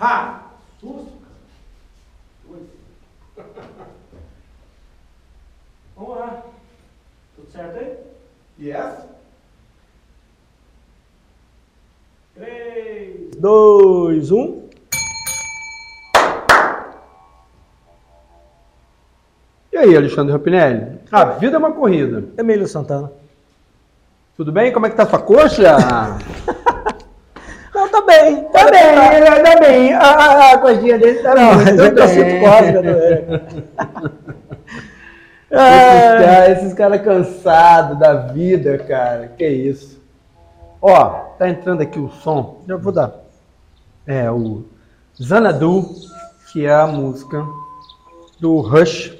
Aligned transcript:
Ha! 0.00 0.42
Susto, 0.80 1.12
cara. 3.36 3.48
Vamos 5.96 6.18
lá. 6.18 6.42
Tudo 7.34 7.50
certo 7.50 7.78
aí? 7.78 7.96
Yes. 8.60 8.94
3, 12.36 13.36
2, 13.36 14.30
1. 14.30 14.68
E 19.72 19.76
aí, 19.76 19.96
Alexandre 19.96 20.32
Rapinelli? 20.32 21.00
A 21.10 21.24
vida 21.24 21.56
é 21.56 21.58
uma 21.58 21.72
corrida. 21.72 22.24
Emílio 22.38 22.68
Santana. 22.68 23.10
Tudo 24.36 24.52
bem? 24.52 24.72
Como 24.72 24.86
é 24.86 24.90
que 24.90 24.96
tá 24.96 25.06
sua 25.06 25.20
coxa? 25.20 25.76
Tá 27.98 28.06
bem. 28.06 28.44
Tá 28.44 28.70
bem, 28.70 29.42
tá 29.42 29.60
bem. 29.60 29.92
A, 29.94 30.00
a, 30.00 30.52
a 30.52 30.58
coxinha 30.58 30.98
dele 30.98 31.18
tá 31.22 31.34
Não, 31.34 31.56
bem. 31.56 31.64
mas 31.64 31.78
eu 31.78 32.08
sinto 32.08 32.24
bem. 32.24 32.40
cócega 32.40 32.82
do. 32.82 32.88
Esses 32.90 33.64
É, 35.50 36.18
caras 36.24 36.58
esses 36.58 36.74
cara 36.74 36.98
cansados 36.98 37.98
da 37.98 38.14
vida, 38.14 38.78
cara. 38.78 39.28
Que 39.36 39.46
isso. 39.48 39.98
Ó, 40.80 41.04
tá 41.38 41.48
entrando 41.48 41.80
aqui 41.80 41.98
o 41.98 42.08
som. 42.10 42.60
Eu 42.68 42.78
vou 42.78 42.92
dar. 42.92 43.12
É 44.06 44.30
o 44.30 44.64
Xanadu, 45.20 45.84
que 46.52 46.64
é 46.66 46.72
a 46.74 46.86
música 46.86 47.44
do 48.40 48.60
Rush. 48.60 49.14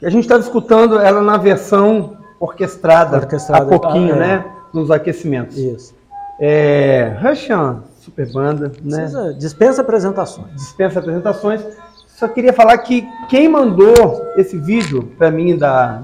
E 0.00 0.06
a 0.06 0.10
gente 0.10 0.22
estava 0.24 0.40
escutando 0.40 0.98
ela 0.98 1.20
na 1.20 1.36
versão 1.36 2.16
orquestrada, 2.40 3.18
Orquestrada, 3.18 3.64
há 3.64 3.78
pouquinho, 3.78 4.14
ah, 4.14 4.16
é. 4.16 4.18
né? 4.20 4.44
Nos 4.72 4.90
aquecimentos. 4.90 5.58
Isso. 5.58 5.94
É, 6.40 7.16
Rush 7.22 7.50
é 7.50 7.56
super 8.00 8.32
banda, 8.32 8.72
né? 8.82 9.06
Dispensa 9.38 9.82
apresentações. 9.82 10.54
dispensa 10.54 10.98
apresentações. 10.98 11.62
Só 12.06 12.28
queria 12.28 12.52
falar 12.52 12.76
que 12.78 13.06
quem 13.28 13.48
mandou 13.48 13.94
esse 14.36 14.58
vídeo 14.58 15.02
para 15.18 15.30
mim 15.30 15.56
da 15.56 16.02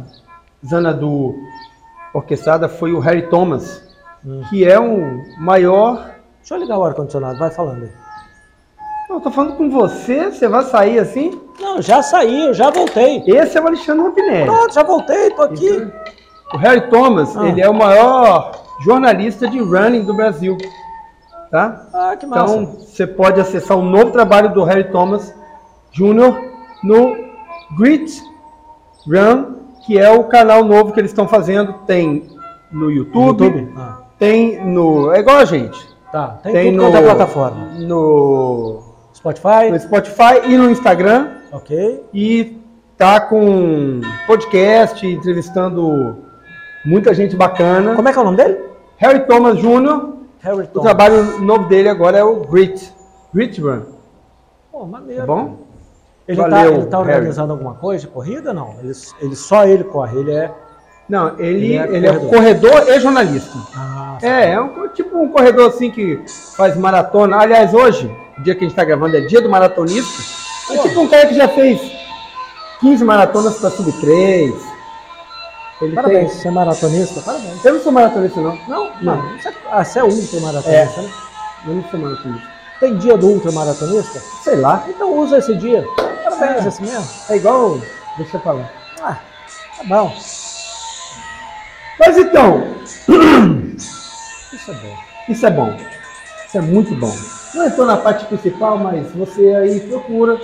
Xanadu 0.68 1.34
orquestrada 2.14 2.68
foi 2.68 2.92
o 2.92 2.98
Harry 2.98 3.22
Thomas, 3.28 3.82
Hum. 4.24 4.42
que 4.50 4.64
é 4.64 4.78
o 4.78 5.22
maior. 5.38 6.10
Deixa 6.40 6.54
eu 6.54 6.58
ligar 6.58 6.78
o 6.78 6.84
ar-condicionado, 6.84 7.38
vai 7.38 7.50
falando 7.50 7.84
aí. 7.84 7.90
Eu 9.08 9.20
tô 9.20 9.30
falando 9.30 9.56
com 9.56 9.70
você, 9.70 10.30
você 10.30 10.48
vai 10.48 10.64
sair 10.64 10.98
assim? 10.98 11.40
Não, 11.60 11.80
já 11.80 12.02
saí, 12.02 12.46
eu 12.46 12.52
já 12.54 12.70
voltei. 12.70 13.22
Esse 13.26 13.56
é 13.56 13.60
o 13.62 13.66
Alexandre 13.66 14.04
Rapinelli. 14.04 14.44
Pronto, 14.46 14.74
já 14.74 14.82
voltei, 14.82 15.30
tô 15.30 15.42
aqui. 15.42 15.86
O 16.52 16.56
Harry 16.56 16.88
Thomas, 16.90 17.36
Ah. 17.36 17.46
ele 17.46 17.60
é 17.60 17.68
o 17.68 17.74
maior 17.74 18.50
jornalista 18.80 19.48
de 19.48 19.58
running 19.58 20.04
do 20.04 20.14
Brasil. 20.14 20.56
Tá? 21.50 21.86
Ah, 21.92 22.16
que 22.16 22.26
massa. 22.26 22.56
Então, 22.56 22.66
você 22.66 23.06
pode 23.06 23.40
acessar 23.40 23.76
o 23.76 23.82
novo 23.82 24.10
trabalho 24.10 24.52
do 24.52 24.64
Harry 24.64 24.90
Thomas 24.90 25.34
Jr. 25.92 26.36
no 26.82 27.16
Grit 27.78 28.20
Run, 29.06 29.54
que 29.86 29.98
é 29.98 30.10
o 30.10 30.24
canal 30.24 30.64
novo 30.64 30.92
que 30.92 31.00
eles 31.00 31.10
estão 31.10 31.28
fazendo. 31.28 31.72
Tem 31.86 32.28
no 32.70 32.90
YouTube, 32.90 33.44
YouTube? 33.44 33.72
Ah, 33.76 33.98
tem 34.18 34.64
no. 34.64 35.12
É 35.12 35.20
igual 35.20 35.38
a 35.38 35.44
gente. 35.44 35.78
tá, 36.10 36.38
tem, 36.42 36.52
Tem, 36.52 36.76
tudo 36.76 36.90
no, 36.90 36.96
é 36.96 37.02
plataforma. 37.02 37.66
No, 37.78 38.82
Spotify, 39.14 39.70
no 39.70 39.78
Spotify 39.78 40.40
e 40.44 40.56
no 40.56 40.70
Instagram. 40.70 41.30
ok. 41.52 42.04
E 42.12 42.60
tá 42.96 43.20
com 43.20 44.00
podcast, 44.26 45.06
entrevistando 45.06 46.25
muita 46.86 47.12
gente 47.14 47.36
bacana. 47.36 47.94
Como 47.94 48.08
é 48.08 48.12
que 48.12 48.18
é 48.18 48.22
o 48.22 48.24
nome 48.24 48.36
dele? 48.36 48.58
Harry 48.98 49.20
Thomas 49.26 49.58
Jr. 49.58 50.14
Harry 50.40 50.60
O 50.62 50.66
Thomas. 50.66 50.82
trabalho 50.82 51.40
novo 51.40 51.68
dele 51.68 51.88
agora 51.88 52.18
é 52.18 52.24
o 52.24 52.36
Grit. 52.40 52.92
Grit 53.34 53.60
Run. 53.60 53.82
Pô, 54.72 54.86
maneiro. 54.86 55.22
Tá 55.22 55.26
bom? 55.26 55.56
Ele 56.28 56.42
tá, 56.42 56.66
ele 56.66 56.86
tá 56.86 56.98
Harry. 56.98 57.10
organizando 57.10 57.52
alguma 57.52 57.74
coisa 57.74 58.06
de 58.06 58.12
corrida? 58.12 58.52
Não. 58.52 58.74
Ele, 58.80 58.92
ele 59.20 59.36
só 59.36 59.64
ele 59.64 59.84
corre, 59.84 60.18
ele 60.18 60.32
é. 60.32 60.50
Não, 61.08 61.38
ele, 61.38 61.66
Ele 61.66 61.76
é 61.76 61.96
ele 61.96 62.06
é 62.08 62.12
corredor 62.18 62.82
e 62.88 62.98
jornalista. 62.98 63.56
Ah, 63.76 64.18
É, 64.22 64.52
é 64.54 64.60
um, 64.60 64.88
tipo 64.88 65.16
um 65.16 65.28
corredor 65.28 65.68
assim 65.68 65.88
que 65.90 66.20
faz 66.56 66.76
maratona. 66.76 67.36
Aliás, 67.36 67.72
hoje, 67.72 68.10
o 68.36 68.42
dia 68.42 68.54
que 68.56 68.64
a 68.64 68.68
gente 68.68 68.72
está 68.72 68.82
gravando 68.84 69.16
é 69.16 69.20
dia 69.20 69.40
do 69.40 69.48
maratonista. 69.48 70.20
É 70.74 70.78
tipo 70.78 71.00
um 71.00 71.06
cara 71.06 71.26
que 71.28 71.34
já 71.34 71.46
fez 71.46 71.80
15 72.80 73.04
maratonas 73.04 73.56
para 73.60 73.70
sub 73.70 73.92
3. 73.92 74.52
Ele 75.80 75.94
Parabéns, 75.94 76.30
tem. 76.32 76.40
você 76.40 76.48
é 76.48 76.50
maratonista? 76.50 77.20
Parabéns. 77.20 77.64
Eu 77.64 77.74
não 77.74 77.82
sou 77.82 77.92
maratonista, 77.92 78.40
não. 78.40 78.58
Não, 78.66 78.90
não. 79.02 79.38
Você, 79.38 79.52
ah, 79.70 79.84
você 79.84 79.98
é 79.98 80.04
ultramaratonista, 80.04 81.02
né? 81.02 81.10
Eu 81.66 81.74
não 81.74 81.84
sou 81.90 82.00
maratonista. 82.00 82.48
Tem 82.80 82.96
dia 82.96 83.16
do 83.18 83.26
ultramaratonista? 83.28 84.22
Sei 84.42 84.56
lá. 84.56 84.84
Então 84.88 85.18
usa 85.18 85.38
esse 85.38 85.54
dia. 85.56 85.84
Parabéns, 86.24 86.64
É. 86.64 86.68
esse 86.68 86.82
mesmo. 86.82 87.06
É 87.28 87.36
igual. 87.36 87.78
Deixa 88.16 88.36
eu 88.36 88.40
falar. 88.40 88.70
Ah, 89.02 89.18
tá 89.76 89.84
bom. 89.84 90.12
Mas 91.98 92.18
então, 92.18 92.62
Isso 94.52 94.70
é 94.70 94.74
bom. 94.74 94.96
isso 95.28 95.46
é 95.46 95.50
bom. 95.50 95.76
Isso 96.46 96.58
é 96.58 96.60
muito 96.60 96.94
bom. 96.94 97.14
Não 97.54 97.66
entrou 97.66 97.86
na 97.86 97.96
parte 97.96 98.24
principal, 98.26 98.78
mas 98.78 99.10
você 99.12 99.54
aí 99.54 99.80
procura. 99.80 100.38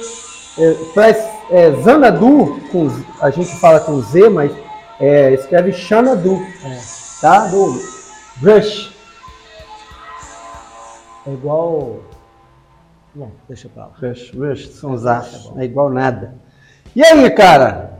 É, 0.58 0.74
traz 0.92 1.16
é, 1.50 1.72
Xanadu, 1.82 2.60
com, 2.70 2.90
a 3.20 3.30
gente 3.30 3.54
fala 3.58 3.80
com 3.80 4.00
Z, 4.02 4.28
mas 4.28 4.52
é, 5.02 5.34
escreve 5.34 5.72
Xanadu, 5.72 6.40
É, 6.64 6.78
tá? 7.20 7.46
Do 7.46 7.66
Rush. 8.42 8.92
é 11.26 11.32
igual. 11.32 12.00
Bom, 13.14 13.30
deixa 13.48 13.68
pra 13.68 13.84
lá. 13.84 13.90
Rush, 14.00 14.32
Rush, 14.34 14.68
são 14.70 14.92
os 14.92 15.04
aços, 15.06 15.50
não 15.54 15.60
é 15.60 15.64
igual 15.64 15.90
nada. 15.90 16.34
E 16.96 17.04
aí, 17.04 17.28
cara? 17.30 17.90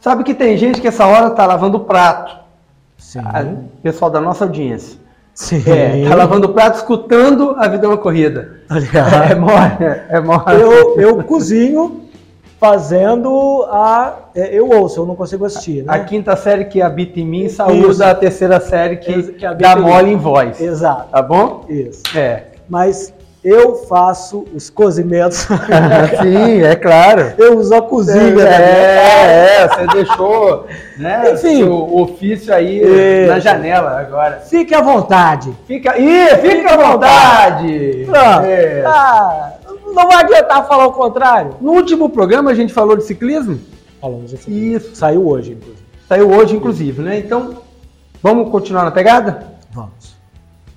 Sabe 0.00 0.24
que 0.24 0.34
tem 0.34 0.56
gente 0.56 0.80
que 0.80 0.88
essa 0.88 1.06
hora 1.06 1.30
tá 1.30 1.46
lavando 1.46 1.76
o 1.78 1.84
prato. 1.84 2.38
Sim. 2.98 3.20
A- 3.20 3.44
pessoal 3.82 4.10
da 4.10 4.20
nossa 4.20 4.44
audiência. 4.44 4.98
Sim. 5.34 5.62
É, 5.66 6.06
tá 6.08 6.14
lavando 6.14 6.48
o 6.48 6.52
prato, 6.52 6.76
escutando 6.76 7.54
a 7.58 7.66
vida 7.68 7.86
é 7.86 7.88
uma 7.88 7.96
corrida. 7.98 8.60
Tá 8.68 9.24
É 9.30 9.34
mole, 9.34 9.76
é 10.08 10.20
mole. 10.20 10.60
Eu, 10.60 11.00
eu 11.00 11.24
cozinho 11.24 12.08
fazendo 12.60 13.66
a. 13.70 14.14
é, 14.34 14.54
Eu 14.56 14.68
ouço, 14.68 15.00
eu 15.00 15.06
não 15.06 15.16
consigo 15.16 15.46
assistir, 15.46 15.82
né? 15.82 15.94
A 15.94 16.00
quinta 16.00 16.36
série 16.36 16.66
que 16.66 16.82
habita 16.82 17.18
em 17.18 17.24
mim 17.26 17.48
saúda 17.48 18.10
a 18.10 18.14
terceira 18.14 18.60
série 18.60 18.98
que, 18.98 19.22
que 19.32 19.54
dá 19.54 19.74
mole 19.74 20.12
em 20.12 20.16
voz. 20.16 20.60
Exato. 20.60 21.08
Tá 21.10 21.22
bom? 21.22 21.64
Isso. 21.68 22.02
É. 22.14 22.44
Mas 22.68 23.12
eu 23.42 23.74
faço 23.88 24.44
os 24.54 24.68
cozimentos. 24.68 25.48
Sim, 26.20 26.62
é 26.62 26.76
claro. 26.76 27.32
eu 27.38 27.56
uso 27.58 27.74
a 27.74 27.80
cozinha. 27.80 28.34
né? 28.34 28.42
É, 28.44 29.62
é, 29.62 29.68
você 29.68 29.86
deixou 29.86 30.66
né, 30.98 31.32
Enfim. 31.32 31.62
o 31.64 32.02
ofício 32.02 32.52
aí 32.54 32.82
Isso. 32.82 33.32
na 33.32 33.38
janela 33.38 33.98
agora. 33.98 34.40
Fique 34.46 34.74
à 34.74 34.82
vontade. 34.82 35.50
Fica, 35.66 35.98
ih, 35.98 36.28
fica 36.42 36.74
à 36.74 36.76
vontade. 36.92 38.02
Pronto. 38.04 38.44
É. 38.44 38.82
Ah, 38.84 39.52
não 39.94 40.08
vai 40.08 40.22
adiantar 40.24 40.66
falar 40.66 40.86
o 40.86 40.92
contrário. 40.92 41.56
No 41.60 41.72
último 41.72 42.08
programa 42.08 42.50
a 42.50 42.54
gente 42.54 42.72
falou 42.72 42.96
de 42.96 43.04
ciclismo. 43.04 43.60
Falamos 44.00 44.32
assim. 44.32 44.52
Isso. 44.52 44.94
Saiu 44.94 45.26
hoje, 45.28 45.52
inclusive. 45.52 45.82
Saiu 46.08 46.30
hoje, 46.30 46.56
inclusive, 46.56 47.02
né? 47.02 47.18
Então, 47.18 47.56
vamos 48.22 48.50
continuar 48.50 48.84
na 48.84 48.90
pegada? 48.90 49.46
Vamos. 49.72 50.16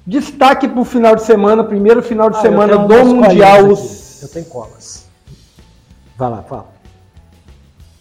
Destaque 0.05 0.67
para 0.67 0.81
o 0.81 0.85
final 0.85 1.15
de 1.15 1.23
semana, 1.23 1.63
primeiro 1.63 2.03
final 2.03 2.29
de 2.29 2.37
Ah, 2.37 2.41
semana 2.41 2.77
do 2.77 3.05
Mundial. 3.05 3.61
Eu 3.69 4.27
tenho 4.27 4.45
colas. 4.45 5.07
Vai 6.17 6.29
lá, 6.29 6.43
fala. 6.43 6.73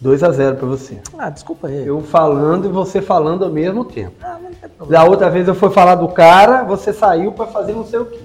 2 0.01 0.23
a 0.25 0.33
0 0.33 0.57
para 0.57 0.67
você. 0.67 1.01
Ah, 1.17 1.31
desculpa 1.31 1.69
aí. 1.69 1.87
Eu 1.87 2.03
falando 2.03 2.67
e 2.67 2.69
você 2.69 3.01
falando 3.01 3.45
ao 3.45 3.51
mesmo 3.51 3.85
tempo. 3.85 4.17
Ah, 4.21 4.37
não 4.43 4.51
tem 4.51 4.69
problema. 4.69 5.05
Da 5.05 5.09
outra 5.09 5.31
vez 5.31 5.47
eu 5.47 5.55
fui 5.55 5.71
falar 5.71 5.95
do 5.95 6.09
cara, 6.09 6.65
você 6.65 6.93
saiu 6.93 7.31
para 7.31 7.47
fazer 7.47 7.73
não 7.73 7.87
sei 7.87 8.01
o 8.01 8.07
quê. 8.07 8.19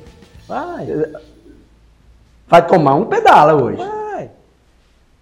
Vai, 0.48 0.88
Vai 2.48 2.66
tomar 2.66 2.96
um 2.96 3.06
pedala 3.06 3.54
hoje. 3.62 3.78
vai. 3.78 4.32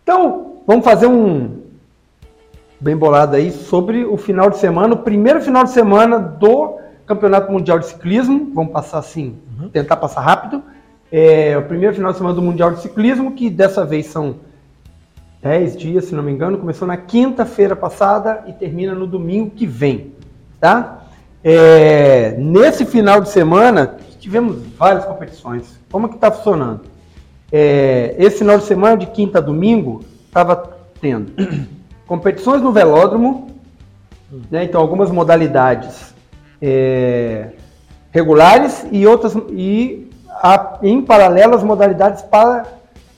Então, 0.04 0.58
vamos 0.68 0.86
fazer 0.86 1.08
um 1.08 1.62
bem 2.80 2.96
bolado 2.96 3.36
aí 3.36 3.52
sobre 3.52 4.06
o 4.06 4.16
final 4.18 4.50
de 4.50 4.58
semana, 4.58 4.94
o 4.94 4.98
primeiro 4.98 5.42
final 5.42 5.64
de 5.64 5.72
semana 5.72 6.20
do 6.20 6.78
Campeonato 7.06 7.52
Mundial 7.52 7.80
de 7.80 7.88
Ciclismo. 7.88 8.52
Vamos 8.54 8.72
passar 8.72 9.00
assim, 9.00 9.38
Uhum. 9.60 9.70
tentar 9.70 9.98
passar 9.98 10.22
rápido. 10.22 10.62
É 11.12 11.58
o 11.58 11.64
primeiro 11.64 11.96
final 11.96 12.12
de 12.12 12.18
semana 12.18 12.36
do 12.36 12.42
Mundial 12.42 12.72
de 12.72 12.82
Ciclismo, 12.82 13.32
que 13.32 13.50
dessa 13.50 13.86
vez 13.86 14.08
são 14.08 14.36
10 15.42 15.78
dias, 15.78 16.06
se 16.06 16.16
não 16.16 16.22
me 16.24 16.32
engano. 16.32 16.58
Começou 16.58 16.88
na 16.88 16.98
quinta-feira 16.98 17.76
passada 17.76 18.44
e 18.48 18.54
termina 18.54 18.94
no 18.94 19.08
domingo 19.08 19.52
que 19.52 19.66
vem, 19.66 20.14
tá? 20.60 21.04
É, 21.44 22.36
nesse 22.38 22.86
final 22.86 23.22
de 23.22 23.30
semana, 23.30 23.96
tivemos 24.20 24.58
várias 24.78 25.06
competições. 25.06 25.80
Como 25.92 26.10
que 26.10 26.16
está 26.16 26.32
funcionando? 26.32 26.82
É, 27.58 28.14
esse 28.18 28.40
final 28.40 28.58
de 28.58 28.66
semana, 28.66 28.98
de 28.98 29.06
quinta 29.06 29.38
a 29.38 29.42
domingo, 29.42 30.04
estava 30.28 30.76
tendo 31.00 31.32
competições 32.06 32.62
no 32.62 32.74
velódromo, 32.74 33.48
né, 34.52 34.66
então 34.66 34.82
algumas 34.82 35.10
modalidades 35.10 36.14
é, 36.62 37.52
regulares 38.12 38.86
e 38.92 39.08
outras 39.08 39.38
e 39.52 40.10
a, 40.30 40.80
em 40.84 41.02
paralelo 41.02 41.56
as 41.56 41.64
modalidades 41.64 42.24
para, 42.24 42.66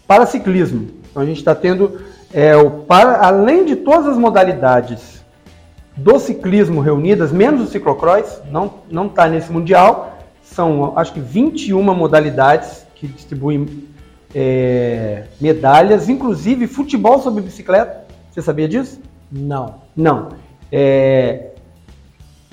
para 0.07 0.28
ciclismo. 0.28 0.88
Então 1.10 1.24
a 1.24 1.25
gente 1.25 1.38
está 1.38 1.56
tendo, 1.56 2.00
é, 2.31 2.56
o, 2.56 2.69
para, 2.69 3.25
além 3.25 3.66
de 3.66 3.75
todas 3.75 4.06
as 4.06 4.18
modalidades 4.19 5.25
do 5.95 6.19
ciclismo 6.19 6.80
reunidas, 6.80 7.31
menos 7.31 7.68
o 7.68 7.72
ciclocross, 7.72 8.40
não 8.51 9.07
está 9.07 9.28
nesse 9.28 9.51
mundial, 9.51 10.16
são 10.44 10.95
acho 10.95 11.12
que 11.12 11.19
21 11.19 11.81
modalidades 11.95 12.86
que 12.94 13.07
distribuem 13.07 13.97
é, 14.34 15.24
medalhas, 15.40 16.10
inclusive 16.10 16.68
futebol 16.68 17.20
sobre 17.20 17.42
bicicleta. 17.42 18.06
Você 18.32 18.42
sabia 18.42 18.68
disso? 18.68 19.00
Não. 19.32 19.76
Não. 19.96 20.30
É, 20.72 21.52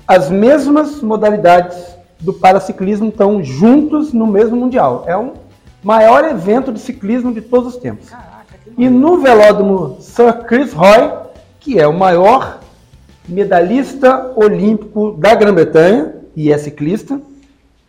as 0.07 0.31
mesmas 0.31 1.01
modalidades 1.03 1.77
do 2.21 2.33
paraciclismo 2.33 3.09
estão 3.09 3.43
juntos 3.43 4.13
no 4.13 4.27
mesmo 4.27 4.57
mundial. 4.57 5.05
É 5.07 5.17
o 5.17 5.35
maior 5.83 6.25
evento 6.25 6.73
de 6.73 6.81
ciclismo 6.81 7.33
de 7.33 7.41
todos 7.41 7.75
os 7.75 7.81
tempos. 7.81 8.09
Caraca, 8.09 8.35
e 8.77 8.89
no 8.89 9.21
velódromo 9.21 9.99
Sir 10.01 10.45
Chris 10.47 10.73
Roy, 10.73 11.13
que 11.61 11.79
é 11.79 11.87
o 11.87 11.93
maior 11.93 12.61
medalhista 13.29 14.33
olímpico 14.37 15.13
da 15.13 15.35
Grã-Bretanha 15.35 16.15
e 16.37 16.53
é 16.53 16.59
ciclista, 16.59 17.21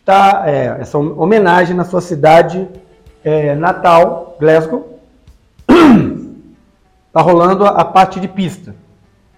tá 0.04 0.44
é, 0.46 0.76
essa 0.80 0.98
homenagem 0.98 1.74
na 1.74 1.84
sua 1.84 2.00
cidade 2.00 2.68
é, 3.26 3.56
natal, 3.56 4.36
Glasgow. 4.38 5.00
Tá 7.12 7.22
rolando 7.22 7.64
a, 7.64 7.70
a 7.70 7.84
parte 7.86 8.20
de 8.20 8.28
pista. 8.28 8.74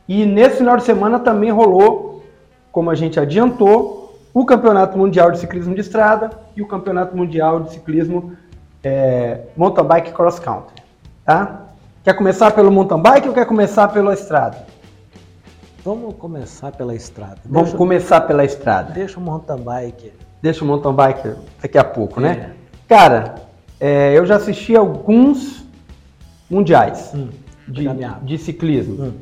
E 0.08 0.26
nesse 0.26 0.56
final 0.56 0.76
de 0.76 0.82
semana 0.82 1.20
também 1.20 1.52
rolou, 1.52 2.25
como 2.73 2.90
a 2.90 2.94
gente 2.96 3.20
adiantou, 3.20 4.19
o 4.35 4.44
Campeonato 4.44 4.99
Mundial 4.99 5.31
de 5.31 5.38
Ciclismo 5.38 5.76
de 5.76 5.82
Estrada 5.82 6.31
e 6.56 6.61
o 6.61 6.67
Campeonato 6.67 7.17
Mundial 7.17 7.61
de 7.61 7.75
Ciclismo 7.75 8.32
é, 8.82 9.43
Mountain 9.56 9.85
Bike 9.85 10.12
Cross 10.12 10.40
Country. 10.40 10.82
Tá? 11.25 11.67
Quer 12.02 12.14
começar 12.14 12.50
pelo 12.50 12.73
mountain 12.73 13.00
bike 13.00 13.29
ou 13.29 13.35
quer 13.35 13.46
começar 13.46 13.87
pela 13.87 14.12
estrada? 14.12 14.67
Vamos 15.85 16.17
começar 16.17 16.73
pela 16.73 16.96
estrada. 16.96 17.38
Vamos 17.44 17.69
deixa, 17.69 17.79
começar 17.79 18.20
pela 18.23 18.44
estrada. 18.44 18.93
Deixa 18.93 19.20
o 19.20 19.23
mountain 19.23 19.58
bike. 19.58 20.12
Deixa 20.43 20.64
o 20.64 20.67
mountain 20.67 20.94
bike 20.94 21.35
daqui 21.62 21.79
a 21.79 21.85
pouco, 21.85 22.20
né? 22.20 22.31
é. 22.31 22.35
né? 22.35 22.55
Cara, 22.88 23.48
é, 23.80 24.16
eu 24.16 24.26
já 24.26 24.36
assisti 24.36 24.75
alguns 24.75 25.64
mundiais 26.50 27.12
hum, 27.14 27.28
de, 27.66 27.86
de, 28.22 28.38
ciclismo. 28.38 29.04
Hum. 29.04 29.12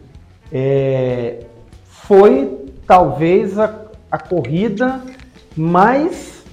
É, 0.50 1.44
foi 1.84 2.66
talvez 2.86 3.58
a, 3.58 3.74
a 4.10 4.18
corrida 4.18 5.02
mais 5.56 6.44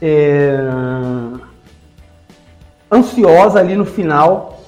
é, 0.00 0.58
ansiosa 2.90 3.60
ali 3.60 3.76
no 3.76 3.84
final 3.84 4.60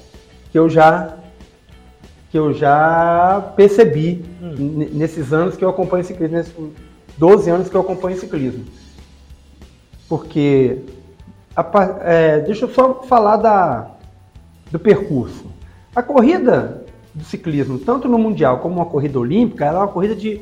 que 0.51 0.59
eu 0.59 0.69
já 0.69 1.17
que 2.31 2.39
eu 2.39 2.53
já 2.53 3.53
percebi 3.55 4.25
hum. 4.43 4.89
nesses 4.93 5.33
anos 5.33 5.57
que 5.57 5.65
eu 5.65 5.69
acompanho 5.69 6.05
ciclismo, 6.05 6.37
nesses 6.37 6.55
12 7.17 7.51
anos 7.51 7.69
que 7.69 7.77
eu 7.77 7.81
acompanho 7.81 8.19
ciclismo. 8.19 8.65
Porque 10.09 10.79
a, 11.57 11.65
é, 12.03 12.41
deixa 12.41 12.65
eu 12.65 12.69
só 12.69 13.03
falar 13.03 13.37
da, 13.37 13.91
do 14.71 14.79
percurso. 14.79 15.47
A 15.95 16.03
corrida 16.03 16.85
do 17.15 17.23
ciclismo, 17.23 17.79
tanto 17.79 18.09
no 18.09 18.19
Mundial 18.19 18.59
como 18.59 18.77
uma 18.77 18.87
corrida 18.87 19.19
olímpica, 19.19 19.65
ela 19.65 19.79
é 19.79 19.83
uma 19.83 19.89
corrida 19.89 20.17
de 20.17 20.41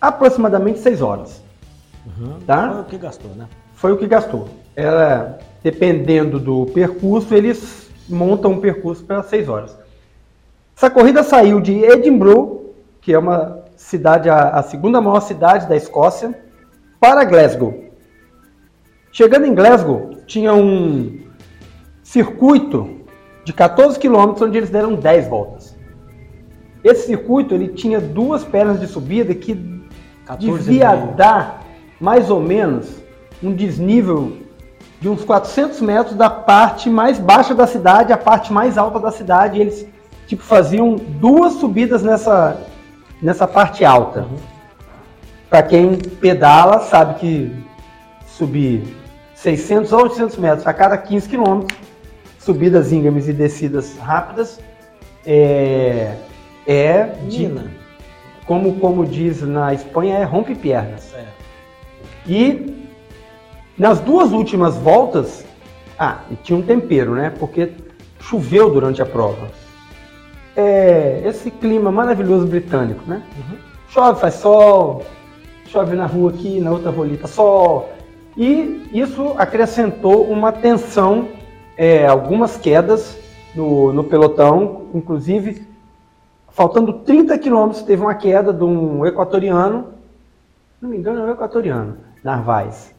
aproximadamente 0.00 0.78
6 0.80 1.00
horas. 1.00 1.42
Uhum. 2.06 2.40
Tá? 2.46 2.70
Foi 2.72 2.80
o 2.80 2.84
que 2.84 2.98
gastou, 2.98 3.30
né? 3.32 3.48
Foi 3.74 3.92
o 3.92 3.96
que 3.96 4.06
gastou. 4.06 4.48
Ela, 4.76 5.38
dependendo 5.62 6.38
do 6.38 6.66
percurso, 6.66 7.34
eles 7.34 7.90
montam 8.08 8.52
um 8.52 8.60
percurso 8.60 9.04
para 9.04 9.22
6 9.22 9.48
horas. 9.48 9.76
Essa 10.76 10.90
corrida 10.90 11.22
saiu 11.22 11.60
de 11.60 11.84
Edinburgh, 11.84 12.72
que 13.00 13.12
é 13.12 13.18
uma 13.18 13.60
cidade, 13.76 14.28
a, 14.28 14.50
a 14.50 14.62
segunda 14.62 15.00
maior 15.00 15.20
cidade 15.20 15.66
da 15.66 15.76
Escócia, 15.76 16.38
para 16.98 17.24
Glasgow. 17.24 17.84
Chegando 19.10 19.46
em 19.46 19.54
Glasgow, 19.54 20.10
tinha 20.30 20.54
um 20.54 21.18
circuito 22.04 23.00
de 23.44 23.52
14 23.52 23.98
quilômetros 23.98 24.40
onde 24.40 24.56
eles 24.56 24.70
deram 24.70 24.94
10 24.94 25.26
voltas. 25.26 25.76
Esse 26.84 27.06
circuito 27.06 27.52
ele 27.52 27.66
tinha 27.68 28.00
duas 28.00 28.44
pernas 28.44 28.78
de 28.78 28.86
subida 28.86 29.34
que 29.34 29.54
devia 30.38 30.94
dar 30.94 31.64
mais 32.00 32.30
ou 32.30 32.40
menos 32.40 33.02
um 33.42 33.52
desnível 33.52 34.36
de 35.00 35.08
uns 35.08 35.24
400 35.24 35.80
metros 35.80 36.14
da 36.14 36.30
parte 36.30 36.88
mais 36.88 37.18
baixa 37.18 37.52
da 37.52 37.66
cidade 37.66 38.12
à 38.12 38.16
parte 38.16 38.52
mais 38.52 38.78
alta 38.78 39.00
da 39.00 39.10
cidade. 39.10 39.60
Eles 39.60 39.84
tipo 40.28 40.44
faziam 40.44 40.94
duas 40.94 41.54
subidas 41.54 42.04
nessa 42.04 42.56
nessa 43.20 43.48
parte 43.48 43.84
alta. 43.84 44.20
Uhum. 44.20 44.36
Para 45.50 45.64
quem 45.64 45.96
pedala 45.98 46.82
sabe 46.82 47.18
que 47.18 47.52
subir 48.28 48.99
600 49.42 49.92
a 49.92 49.96
800 49.96 50.36
metros 50.36 50.66
a 50.66 50.74
cada 50.74 50.98
15 50.98 51.28
quilômetros, 51.28 51.78
subidas 52.38 52.92
íngremes 52.92 53.26
e 53.26 53.32
descidas 53.32 53.96
rápidas, 53.96 54.60
é, 55.24 56.14
é 56.66 57.04
de, 57.26 57.50
como, 58.46 58.78
como 58.78 59.06
diz 59.06 59.40
na 59.40 59.72
Espanha, 59.72 60.18
é 60.18 60.24
rompe 60.24 60.54
pernas. 60.54 61.14
É. 61.14 61.24
E 62.26 62.86
nas 63.78 63.98
duas 64.00 64.30
últimas 64.30 64.76
voltas, 64.76 65.46
ah, 65.98 66.18
e 66.30 66.36
tinha 66.36 66.58
um 66.58 66.62
tempero, 66.62 67.14
né? 67.14 67.32
Porque 67.38 67.72
choveu 68.20 68.70
durante 68.70 69.00
a 69.00 69.06
prova. 69.06 69.48
É, 70.54 71.22
esse 71.24 71.50
clima 71.50 71.90
maravilhoso 71.90 72.46
britânico, 72.46 73.02
né? 73.06 73.22
Uhum. 73.38 73.56
Chove, 73.88 74.20
faz 74.20 74.34
sol, 74.34 75.02
chove 75.66 75.96
na 75.96 76.04
rua 76.04 76.30
aqui, 76.30 76.60
na 76.60 76.70
outra 76.70 76.90
rolita, 76.90 77.26
sol. 77.26 77.99
E 78.40 78.88
isso 78.90 79.34
acrescentou 79.36 80.24
uma 80.24 80.50
tensão, 80.50 81.28
é, 81.76 82.06
algumas 82.06 82.56
quedas 82.56 83.18
no, 83.54 83.92
no 83.92 84.02
pelotão, 84.02 84.86
inclusive 84.94 85.68
faltando 86.48 87.00
30 87.00 87.38
quilômetros, 87.38 87.82
teve 87.82 88.00
uma 88.00 88.14
queda 88.14 88.50
de 88.50 88.64
um 88.64 89.04
equatoriano, 89.04 89.92
não 90.80 90.88
me 90.88 90.96
engano, 90.96 91.20
é 91.20 91.24
um 91.24 91.32
equatoriano, 91.32 91.98
Narvaez, 92.24 92.94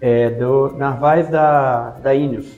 é, 0.00 0.30
do 0.30 0.72
Narvaez 0.76 1.28
da, 1.28 1.90
da 2.00 2.14
Ineos. 2.14 2.48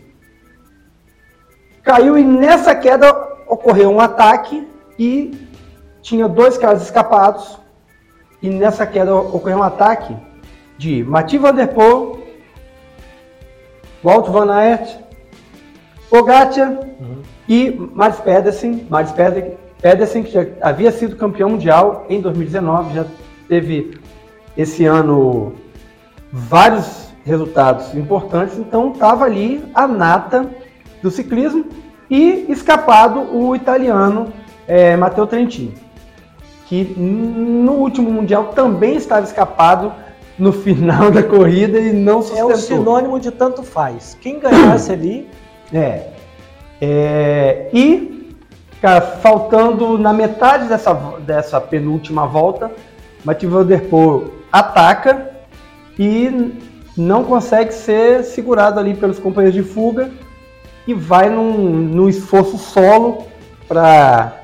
Caiu 1.83 2.19
e 2.19 2.23
nessa 2.23 2.75
queda 2.75 3.15
ocorreu 3.49 3.89
um 3.89 3.99
ataque 3.99 4.69
e 4.99 5.49
tinha 6.03 6.29
dois 6.29 6.59
caras 6.59 6.83
escapados. 6.83 7.59
E 8.43 8.51
nessa 8.51 8.87
queda 8.87 9.15
ocorreu 9.15 9.57
um 9.57 9.63
ataque 9.63 10.15
de 10.81 11.05
Mati 11.05 11.37
Van 11.37 11.53
Der 11.53 11.69
Poel, 11.69 12.19
Walt 14.03 14.29
Van 14.29 14.49
Aert, 14.49 14.99
Pogacar 16.09 16.71
uhum. 16.71 17.23
e 17.47 17.71
Maris 17.95 18.19
Pedersen. 18.21 18.87
Maris 18.89 19.13
Pedersen 19.13 19.59
Pedersen, 19.81 20.23
que 20.23 20.31
já 20.31 20.47
havia 20.63 20.91
sido 20.91 21.17
campeão 21.17 21.51
mundial 21.51 22.07
em 22.09 22.21
2019, 22.21 22.95
já 22.95 23.05
teve 23.47 23.99
esse 24.57 24.87
ano 24.87 25.53
vários 26.33 27.09
resultados 27.27 27.95
importantes, 27.95 28.59
então 28.59 28.93
estava 28.93 29.27
ali 29.27 29.63
a 29.75 29.87
nata 29.87 30.49
do 31.03 31.11
ciclismo 31.11 31.67
e 32.09 32.47
escapado 32.49 33.21
o 33.35 33.55
italiano 33.55 34.33
é, 34.67 34.97
Matteo 34.97 35.27
Trentin, 35.27 35.75
que 36.67 36.85
no 36.97 37.73
último 37.73 38.11
mundial 38.11 38.53
também 38.55 38.97
estava 38.97 39.25
escapado 39.27 39.93
no 40.41 40.53
final 40.53 41.11
da 41.11 41.23
corrida 41.23 41.79
e 41.79 41.93
não 41.93 42.23
sustentou. 42.23 42.51
É 42.51 42.55
o 42.55 42.57
sinônimo 42.57 43.21
de 43.21 43.31
tanto 43.31 43.63
faz. 43.63 44.17
Quem 44.21 44.41
ganhasse 44.41 44.91
ali. 44.91 45.29
É. 45.73 46.09
é 46.81 47.71
e 47.73 48.21
Cara, 48.81 49.03
faltando 49.03 49.99
na 49.99 50.11
metade 50.11 50.67
dessa, 50.67 50.95
dessa 51.21 51.61
penúltima 51.61 52.27
volta, 52.27 52.71
Mathieu 53.23 53.51
Van 53.51 53.67
Der 53.67 53.89
Poel 53.89 54.33
ataca 54.51 55.33
e 55.99 56.55
não 56.97 57.23
consegue 57.23 57.73
ser 57.75 58.25
segurado 58.25 58.81
ali 58.81 58.95
pelos 58.95 59.19
companheiros 59.19 59.55
de 59.55 59.71
fuga 59.71 60.11
e 60.87 60.95
vai 60.95 61.29
num, 61.29 61.53
num 61.53 62.09
esforço 62.09 62.57
solo 62.57 63.27
para 63.69 64.40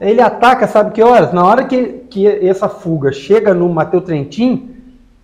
ele 0.00 0.20
ataca, 0.20 0.66
sabe 0.66 0.92
que 0.92 1.02
horas? 1.02 1.32
Na 1.32 1.44
hora 1.44 1.64
que, 1.64 2.04
que 2.10 2.26
essa 2.26 2.68
fuga 2.68 3.12
chega 3.12 3.54
no 3.54 3.68
Mateu 3.68 4.00
Trentin, 4.00 4.74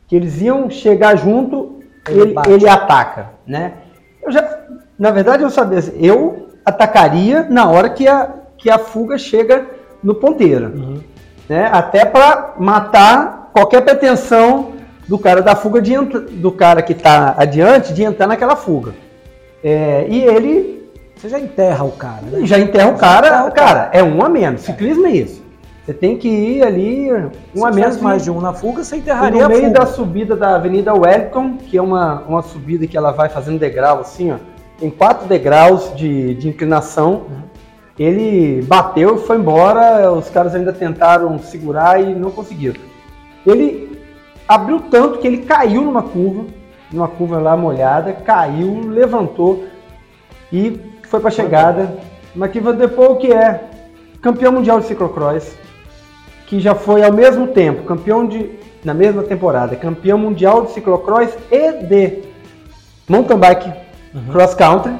que 0.09 0.17
eles 0.17 0.41
iam 0.41 0.71
chegar 0.71 1.17
junto, 1.17 1.81
ele, 2.09 2.21
ele, 2.21 2.35
ele 2.55 2.69
ataca, 2.69 3.31
né? 3.47 3.75
Eu 4.23 4.31
já, 4.31 4.59
na 4.99 5.11
verdade, 5.11 5.43
eu 5.43 5.51
sabia, 5.51 5.81
eu 5.97 6.49
atacaria 6.65 7.47
na 7.49 7.69
hora 7.69 7.89
que 7.91 8.07
a, 8.07 8.31
que 8.57 8.71
a 8.71 8.79
fuga 8.79 9.19
chega 9.19 9.67
no 10.03 10.15
ponteiro. 10.15 10.67
Uhum. 10.75 11.01
Né? 11.49 11.69
Até 11.73 12.05
para 12.05 12.55
matar 12.59 13.51
qualquer 13.53 13.83
pretensão 13.83 14.73
do 15.09 15.19
cara 15.19 15.43
da 15.43 15.55
fuga 15.55 15.83
de 15.83 15.97
do 15.97 16.53
cara 16.53 16.81
que 16.83 16.93
está 16.93 17.35
adiante 17.37 17.93
de 17.93 18.03
entrar 18.03 18.27
naquela 18.27 18.57
fuga. 18.57 18.95
É, 19.63 20.07
e 20.09 20.23
ele 20.23 20.82
você 21.23 21.29
já 21.29 21.39
enterra 21.39 21.85
o 21.85 21.93
cara, 21.93 22.23
né? 22.23 22.45
Já 22.45 22.59
enterra 22.59 22.91
o 22.91 22.99
cara, 22.99 23.29
enterra 23.29 23.47
o 23.47 23.53
cara, 23.53 23.91
é 23.93 24.03
um 24.03 24.25
a 24.25 24.29
menos. 24.29 24.63
Ciclismo 24.63 25.07
é 25.07 25.13
isso. 25.13 25.41
Você 25.85 25.95
tem 25.95 26.19
que 26.19 26.29
ir 26.29 26.65
ali 26.65 27.13
um 27.55 27.65
a 27.65 27.71
menos. 27.71 28.01
mais 28.01 28.25
de 28.25 28.31
um 28.33 28.41
na 28.41 28.53
fuga, 28.53 28.83
você 28.83 28.97
enterraria 28.97 29.43
No 29.43 29.49
meio 29.49 29.73
da 29.73 29.87
subida 29.87 30.35
da 30.35 30.57
Avenida 30.57 30.93
Wellington, 30.93 31.59
que 31.59 31.79
é 31.79 31.83
uma, 31.83 32.23
uma 32.23 32.43
subida 32.43 32.89
que 32.89 32.97
ela 32.97 33.13
vai 33.13 33.29
fazendo 33.29 33.57
degrau 33.57 34.01
assim, 34.01 34.33
ó. 34.33 34.37
Tem 34.81 34.91
quatro 34.91 35.29
degraus 35.29 35.95
de, 35.95 36.35
de 36.35 36.49
inclinação. 36.49 37.13
Uhum. 37.13 37.43
Ele 37.97 38.61
bateu 38.63 39.15
e 39.15 39.19
foi 39.21 39.37
embora. 39.37 40.11
Os 40.11 40.29
caras 40.29 40.57
ainda 40.57 40.73
tentaram 40.73 41.39
segurar 41.39 42.03
e 42.03 42.17
não 42.17 42.33
conseguiram. 42.33 42.81
Ele 43.47 43.97
abriu 44.49 44.81
tanto 44.91 45.21
que 45.21 45.27
ele 45.29 45.39
caiu 45.39 45.83
numa 45.83 46.03
curva, 46.03 46.47
numa 46.93 47.07
curva 47.07 47.39
lá 47.39 47.57
molhada, 47.57 48.13
caiu, 48.13 48.89
levantou 48.89 49.67
e 50.53 50.92
foi 51.13 51.21
para 51.21 51.29
a 51.29 51.33
chegada. 51.33 51.95
Mathieu 52.35 52.63
Van 52.63 52.75
Der 52.75 52.89
Poel, 52.89 53.17
que 53.17 53.31
é 53.31 53.65
campeão 54.23 54.51
mundial 54.51 54.81
de 54.81 54.87
ciclocross, 54.87 55.55
que 56.47 56.59
já 56.59 56.75
foi 56.75 57.05
ao 57.05 57.13
mesmo 57.13 57.49
tempo 57.49 57.83
campeão 57.83 58.27
de 58.27 58.51
na 58.83 58.95
mesma 58.95 59.23
temporada, 59.23 59.77
campeão 59.77 60.19
mundial 60.19 60.65
de 60.65 60.73
ciclocross 60.73 61.37
e 61.53 61.73
de 61.85 62.23
mountain 63.07 63.37
bike 63.37 63.69
uhum. 64.15 64.33
cross 64.33 64.55
country. 64.55 64.95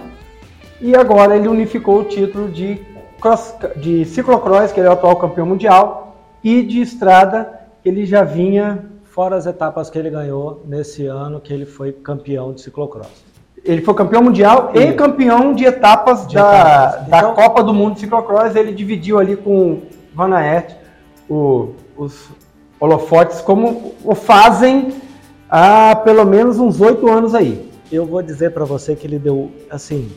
E 0.81 0.95
agora 0.95 1.35
ele 1.35 1.49
unificou 1.49 2.01
o 2.01 2.05
título 2.05 2.49
de 2.49 2.79
cross, 3.19 3.55
de 3.77 4.05
ciclocross, 4.05 4.71
que 4.71 4.81
ele 4.81 4.89
é 4.89 4.91
o 4.91 4.93
atual 4.93 5.17
campeão 5.17 5.47
mundial, 5.47 6.17
e 6.45 6.63
de 6.63 6.81
estrada, 6.81 7.61
ele 7.85 8.05
já 8.05 8.23
vinha 8.23 8.85
fora 9.03 9.35
as 9.35 9.47
etapas 9.47 9.89
que 9.89 9.99
ele 9.99 10.11
ganhou 10.11 10.63
nesse 10.67 11.07
ano 11.07 11.41
que 11.41 11.53
ele 11.53 11.65
foi 11.65 11.91
campeão 11.91 12.53
de 12.53 12.61
ciclocross. 12.61 13.32
Ele 13.65 13.81
foi 13.81 13.95
campeão 13.95 14.23
mundial 14.23 14.73
e 14.75 14.93
campeão 14.93 15.55
de 15.55 15.65
etapas 15.65 16.27
de 16.27 16.35
da, 16.35 16.41
etapas. 16.41 17.09
da 17.09 17.19
então, 17.19 17.35
Copa 17.35 17.63
do 17.63 17.73
Mundo 17.73 17.95
de 17.95 18.01
Ciclocross. 18.01 18.57
Ele 18.57 18.73
dividiu 18.73 19.19
ali 19.19 19.37
com 19.37 19.83
Van 20.15 20.35
Aert 20.35 20.75
o, 21.29 21.71
os 21.97 22.29
holofotes, 22.81 23.41
como 23.41 23.95
o 24.05 24.15
fazem 24.15 24.93
há 25.49 25.95
pelo 25.95 26.25
menos 26.25 26.59
uns 26.59 26.81
oito 26.81 27.09
anos 27.09 27.35
aí. 27.35 27.71
Eu 27.91 28.05
vou 28.05 28.23
dizer 28.23 28.51
para 28.51 28.65
você 28.65 28.97
que 28.97 29.07
ele 29.07 29.19
deu, 29.19 29.53
assim, 29.71 30.11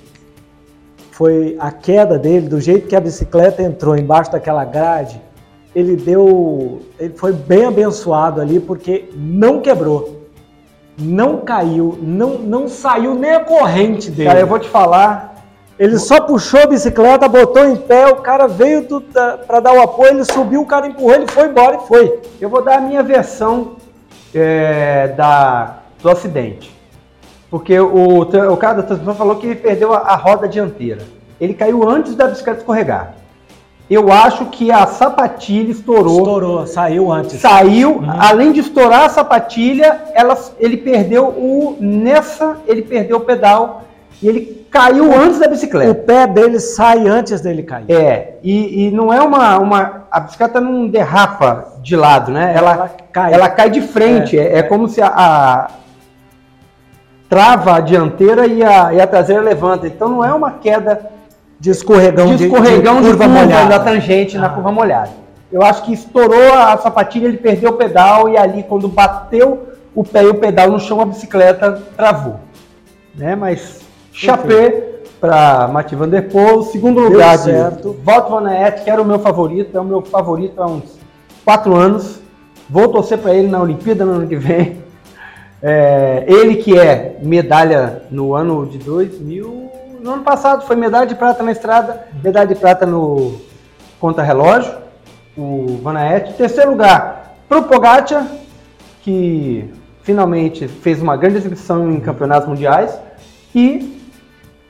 foi 1.12 1.56
a 1.60 1.72
queda 1.72 2.18
dele, 2.18 2.48
do 2.48 2.60
jeito 2.60 2.88
que 2.88 2.96
a 2.96 3.00
bicicleta 3.00 3.62
entrou 3.62 3.96
embaixo 3.96 4.32
daquela 4.32 4.66
grade, 4.66 5.22
ele 5.76 5.96
deu, 5.96 6.82
ele 6.98 7.14
foi 7.16 7.34
bem 7.34 7.66
abençoado 7.66 8.42
ali 8.42 8.60
porque 8.60 9.10
não 9.14 9.60
quebrou 9.60 10.25
não 10.98 11.38
caiu, 11.38 11.98
não, 12.02 12.38
não 12.40 12.68
saiu 12.68 13.16
nem 13.16 13.34
a 13.34 13.40
corrente 13.40 14.10
dele. 14.10 14.30
Cara, 14.30 14.40
eu 14.40 14.48
vou 14.48 14.60
te 14.60 14.70
falar. 14.70 15.36
Ele 15.78 16.00
só 16.00 16.22
puxou 16.22 16.62
a 16.62 16.68
bicicleta, 16.68 17.28
botou 17.28 17.66
em 17.66 17.76
pé, 17.76 18.08
o 18.08 18.18
cara 18.18 18.48
veio 18.48 18.88
para 19.46 19.60
dar 19.60 19.74
o 19.74 19.82
apoio, 19.82 20.12
ele 20.12 20.24
subiu, 20.24 20.62
o 20.62 20.66
cara 20.66 20.88
empurrou, 20.88 21.14
ele 21.14 21.28
foi 21.28 21.48
embora 21.48 21.76
e 21.76 21.88
foi. 21.88 22.22
Eu 22.40 22.50
vou 22.50 22.64
dar 22.64 22.78
a 22.78 22.82
minha 22.82 23.04
versão 23.04 23.76
é, 24.34 25.10
da, 25.10 25.80
do 26.02 26.10
acidente. 26.10 26.74
Porque 27.50 27.78
o, 27.78 28.22
o 28.22 28.58
cara 28.58 28.76
da 28.76 28.84
transmissão 28.84 29.16
falou 29.16 29.36
que 29.36 29.48
ele 29.48 29.56
perdeu 29.56 29.94
a, 29.94 29.98
a 29.98 30.16
roda 30.16 30.48
dianteira. 30.48 31.02
Ele 31.42 31.54
caiu 31.54 31.88
antes 31.88 32.16
da 32.16 32.28
bicicleta 32.28 32.60
escorregar. 32.60 33.16
Eu 33.90 34.12
acho 34.12 34.48
que 34.48 34.72
a 34.72 34.88
sapatilha 34.88 35.70
estourou. 35.72 36.18
Estourou, 36.18 36.68
saiu 36.68 37.12
antes. 37.12 37.40
Saiu, 37.40 37.98
uhum. 37.98 38.08
além 38.20 38.52
de 38.52 38.60
estourar 38.62 39.04
a 39.04 39.10
sapatilha, 39.10 40.02
ela, 40.14 40.36
ele 40.60 40.78
perdeu 40.78 41.26
o. 41.26 41.78
Nessa, 41.80 42.58
ele 42.66 42.82
perdeu 42.82 43.18
o 43.18 43.22
pedal 43.22 43.84
e 44.22 44.28
ele 44.28 44.66
caiu 44.72 45.14
antes 45.14 45.40
da 45.40 45.48
bicicleta. 45.48 45.92
O 45.92 45.96
pé 45.96 46.26
dele 46.26 46.60
sai 46.60 47.08
antes 47.08 47.42
dele 47.42 47.62
cair. 47.62 47.86
É, 47.90 48.38
e, 48.44 48.88
e 48.88 48.92
não 48.92 49.14
é 49.14 49.22
uma, 49.22 49.58
uma. 49.60 50.08
A 50.10 50.20
bicicleta 50.20 50.60
não 50.60 50.88
derrapa 50.88 51.76
de 51.80 51.96
lado, 51.96 52.32
né? 52.32 52.54
Ela, 52.56 52.72
ela 52.72 52.92
cai. 53.12 53.34
Ela 53.34 53.50
cai 53.50 53.70
de 53.70 53.82
frente. 53.82 54.38
É, 54.38 54.54
é, 54.54 54.58
é 54.58 54.64
como 54.64 54.88
se 54.88 55.00
a, 55.00 55.14
a, 55.16 55.68
trava 57.30 57.76
a 57.76 57.80
dianteira 57.82 58.48
e 58.48 58.64
a, 58.64 58.94
e 58.96 59.00
a 59.00 59.06
traseira 59.06 59.44
levanta. 59.44 59.86
Então 59.86 60.10
não 60.10 60.26
é 60.26 60.34
uma 60.34 60.54
queda 60.54 61.15
de 61.66 61.72
escorregão 61.72 62.36
de, 62.36 62.44
escorregão 62.46 63.02
de, 63.02 63.08
de 63.08 63.18
curva, 63.18 63.28
molhada. 63.28 63.70
da 63.70 63.80
tangente 63.80 64.38
ah. 64.38 64.42
na 64.42 64.50
curva 64.50 64.72
molhada. 64.72 65.10
Eu 65.52 65.64
acho 65.64 65.84
que 65.84 65.94
estourou 65.94 66.54
a 66.54 66.78
sapatilha, 66.78 67.28
ele 67.28 67.38
perdeu 67.38 67.72
o 67.72 67.74
pedal 67.74 68.30
e 68.30 68.38
ali 68.38 68.62
quando 68.62 68.88
bateu 68.88 69.70
o 69.96 70.04
pé 70.04 70.24
e 70.24 70.28
o 70.28 70.36
pedal 70.36 70.70
no 70.70 70.80
chão, 70.80 71.02
a 71.02 71.06
bicicleta 71.06 71.82
travou. 71.98 72.36
Né? 73.16 73.36
Mas 73.36 73.82
chapé 74.14 75.00
para 75.20 75.68
Mati 75.68 75.96
Van 75.96 76.08
Der 76.08 76.30
Poel, 76.30 76.62
segundo 76.64 77.02
Deu 77.02 77.10
lugar 77.14 77.36
certo. 77.40 77.94
de 77.94 78.06
Walt 78.06 78.30
Van 78.30 78.48
Aert, 78.48 78.84
que 78.84 78.90
era 78.92 79.02
o 79.02 79.06
meu 79.06 79.18
favorito, 79.18 79.76
é 79.76 79.82
o 79.82 79.86
meu 79.86 80.04
favorito 80.04 80.62
há 80.62 80.68
uns 80.68 81.00
quatro 81.44 81.76
anos. 81.76 82.20
Vou 82.70 82.90
torcer 82.90 83.18
para 83.18 83.34
ele 83.34 83.48
na 83.48 83.60
Olimpíada 83.60 84.06
no 84.06 84.12
ano 84.12 84.28
que 84.28 84.36
vem. 84.36 84.86
É, 85.68 86.26
ele 86.28 86.58
que 86.58 86.78
é 86.78 87.18
medalha 87.24 88.04
no 88.12 88.36
ano 88.36 88.68
de 88.68 88.78
2000, 88.78 89.72
no 90.06 90.14
ano 90.14 90.24
passado 90.24 90.66
foi 90.68 90.76
medalha 90.76 91.08
de 91.08 91.16
prata 91.16 91.42
na 91.42 91.52
estrada, 91.52 92.08
medalha 92.24 92.48
de 92.48 92.54
prata 92.54 92.86
no 92.86 93.42
contra-relógio, 94.00 94.72
o 95.36 95.80
Van 95.82 95.98
Aert. 95.98 96.34
Terceiro 96.34 96.70
lugar 96.70 97.38
para 97.50 97.58
o 97.58 97.64
Pogacar, 97.64 98.28
que 99.02 99.74
finalmente 100.04 100.68
fez 100.68 101.02
uma 101.02 101.18
grande 101.18 101.38
exibição 101.38 101.92
em 101.92 102.00
campeonatos 102.00 102.48
mundiais. 102.48 102.96
E 103.56 104.00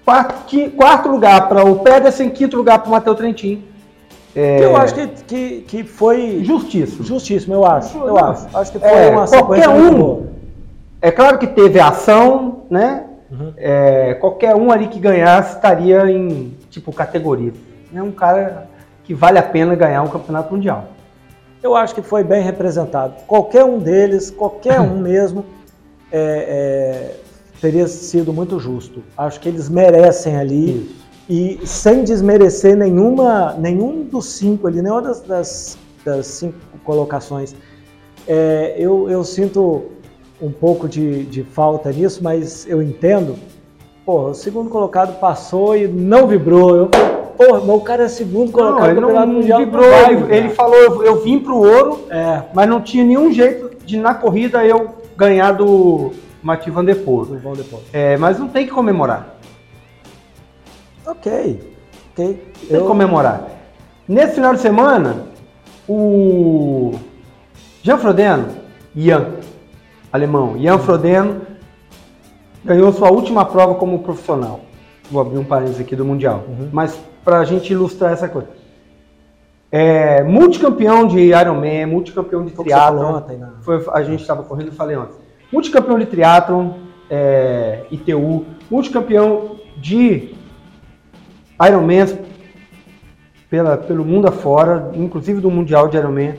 quarto 0.06 1.10
lugar 1.10 1.50
para 1.50 1.66
o 1.66 1.80
Pedersen, 1.80 2.30
quinto 2.30 2.56
lugar 2.56 2.80
para 2.80 2.88
o 2.88 2.92
Matheus 2.92 3.18
Trentin. 3.18 3.62
É... 4.34 4.64
Eu 4.64 4.78
acho 4.78 4.96
que, 4.96 5.08
que, 5.08 5.62
que 5.68 5.84
foi 5.84 6.44
justíssimo. 6.46 7.04
Justíssimo, 7.04 7.56
eu 7.56 7.66
acho. 7.66 7.98
Eu 7.98 8.18
acho. 8.18 8.48
Acho 8.54 8.72
que 8.72 8.80
foi 8.80 8.90
é, 8.90 9.10
uma 9.10 9.28
qualquer 9.28 9.68
um. 9.68 10.28
É 11.02 11.12
claro 11.12 11.38
que 11.38 11.48
teve 11.48 11.78
ação, 11.78 12.64
né? 12.70 13.05
Uhum. 13.30 13.54
É, 13.58 14.14
qualquer 14.16 14.56
um 14.56 14.72
ali 14.72 14.88
que 14.88 15.00
ganhasse 15.00 15.56
estaria 15.56 16.10
em 16.10 16.56
tipo 16.70 16.92
categoria. 16.94 17.54
É 17.94 18.02
um 18.02 18.12
cara 18.12 18.68
que 19.04 19.14
vale 19.14 19.38
a 19.38 19.44
pena 19.44 19.76
ganhar 19.76 20.02
um 20.02 20.08
campeonato 20.08 20.54
mundial. 20.54 20.90
Eu 21.62 21.76
acho 21.76 21.96
que 21.96 22.02
foi 22.02 22.24
bem 22.24 22.44
representado. 22.44 23.16
Qualquer 23.26 23.64
um 23.64 23.80
deles, 23.80 24.30
qualquer 24.30 24.80
um 24.80 24.98
mesmo, 25.02 25.46
é, 26.12 26.20
é, 26.20 27.16
teria 27.60 27.88
sido 27.88 28.32
muito 28.32 28.60
justo. 28.60 29.04
Acho 29.18 29.40
que 29.40 29.50
eles 29.50 29.70
merecem 29.70 30.38
ali. 30.38 30.82
Isso. 30.82 31.06
E 31.28 31.66
sem 31.66 32.04
desmerecer 32.04 32.78
nenhuma, 32.78 33.56
nenhum 33.58 34.04
dos 34.04 34.28
cinco 34.28 34.68
ali, 34.68 34.80
nenhuma 34.80 35.02
das, 35.02 35.22
das, 35.22 35.78
das 36.04 36.28
cinco 36.28 36.56
colocações. 36.84 37.56
É, 38.28 38.76
eu, 38.78 39.10
eu 39.10 39.24
sinto 39.24 39.86
um 40.46 40.52
pouco 40.52 40.88
de, 40.88 41.24
de 41.26 41.44
falta 41.44 41.92
nisso, 41.92 42.24
mas 42.24 42.68
eu 42.68 42.82
entendo. 42.82 43.36
Pô, 44.06 44.30
o 44.30 44.34
segundo 44.34 44.70
colocado 44.70 45.20
passou 45.20 45.76
e 45.76 45.88
não 45.88 46.28
vibrou. 46.28 46.76
Eu 46.76 46.90
pô, 47.38 47.60
mas 47.60 47.70
o 47.70 47.82
cara 47.82 48.04
é 48.04 48.08
segundo 48.08 48.52
colocado 48.52 49.02
não, 49.02 49.10
ele 49.10 49.20
não, 49.20 49.28
mundial. 49.28 49.60
Vibrou, 49.60 49.86
ele, 49.86 50.36
ele, 50.36 50.50
falou, 50.50 50.78
eu, 50.78 51.04
eu 51.04 51.24
vim 51.24 51.40
pro 51.40 51.58
ouro, 51.58 52.06
é. 52.10 52.44
mas 52.54 52.68
não 52.68 52.82
tinha 52.82 53.04
nenhum 53.04 53.32
jeito 53.32 53.76
de 53.86 53.98
na 53.98 54.14
corrida 54.14 54.66
eu 54.66 54.96
ganhar 55.18 55.52
do 55.52 56.12
Mati 56.42 56.70
Van 56.70 56.86
Der 56.86 57.04
Poel. 57.04 57.28
É, 57.92 58.18
mas 58.18 58.40
não 58.40 58.48
tem 58.48 58.66
que 58.66 58.72
comemorar. 58.72 59.38
Ok, 61.06 61.60
ok. 62.12 62.16
Tem 62.16 62.40
eu... 62.70 62.82
que 62.82 62.88
comemorar. 62.88 63.48
Nesse 64.08 64.36
final 64.36 64.54
de 64.54 64.60
semana, 64.60 65.26
o 65.88 66.94
Jean 67.82 67.98
Frodeno, 67.98 68.48
Ian, 68.96 69.32
alemão, 70.16 70.58
Jan 70.60 70.80
Frodeno, 70.80 71.42
ganhou 72.64 72.92
sua 72.92 73.12
última 73.12 73.46
prova 73.46 73.76
como 73.76 74.00
profissional. 74.00 74.62
Vou 75.12 75.22
abrir 75.22 75.38
um 75.38 75.44
parênteses 75.44 75.82
aqui 75.82 75.96
do 75.96 76.04
Mundial. 76.04 76.44
Uhum. 76.48 76.70
Mas 76.72 77.00
para 77.24 77.40
a 77.40 77.44
gente 77.46 77.72
ilustrar 77.72 78.14
essa 78.14 78.28
coisa. 78.28 78.48
É, 79.72 80.24
multicampeão 80.24 81.06
de 81.06 81.20
Ironman, 81.20 81.86
multicampeão 81.88 82.46
de 82.46 82.52
triatlon. 82.52 83.20
Né? 83.28 83.50
Foi, 83.62 83.84
a 83.92 84.04
gente 84.04 84.22
estava 84.22 84.44
correndo 84.44 84.70
e 84.70 84.76
falei 84.76 84.96
ontem. 84.96 85.16
Multicampeão 85.52 86.00
de 86.00 86.06
triatlon, 86.06 86.72
é, 87.10 87.84
ITU, 87.92 88.46
multicampeão 88.70 89.58
de 89.78 90.34
Ironman 91.62 92.06
pela, 93.50 93.78
pelo 93.78 94.06
mundo 94.06 94.28
afora, 94.28 94.92
inclusive 94.96 95.42
do 95.42 95.52
Mundial 95.52 95.88
de 95.88 95.98
Ironman. 95.98 96.36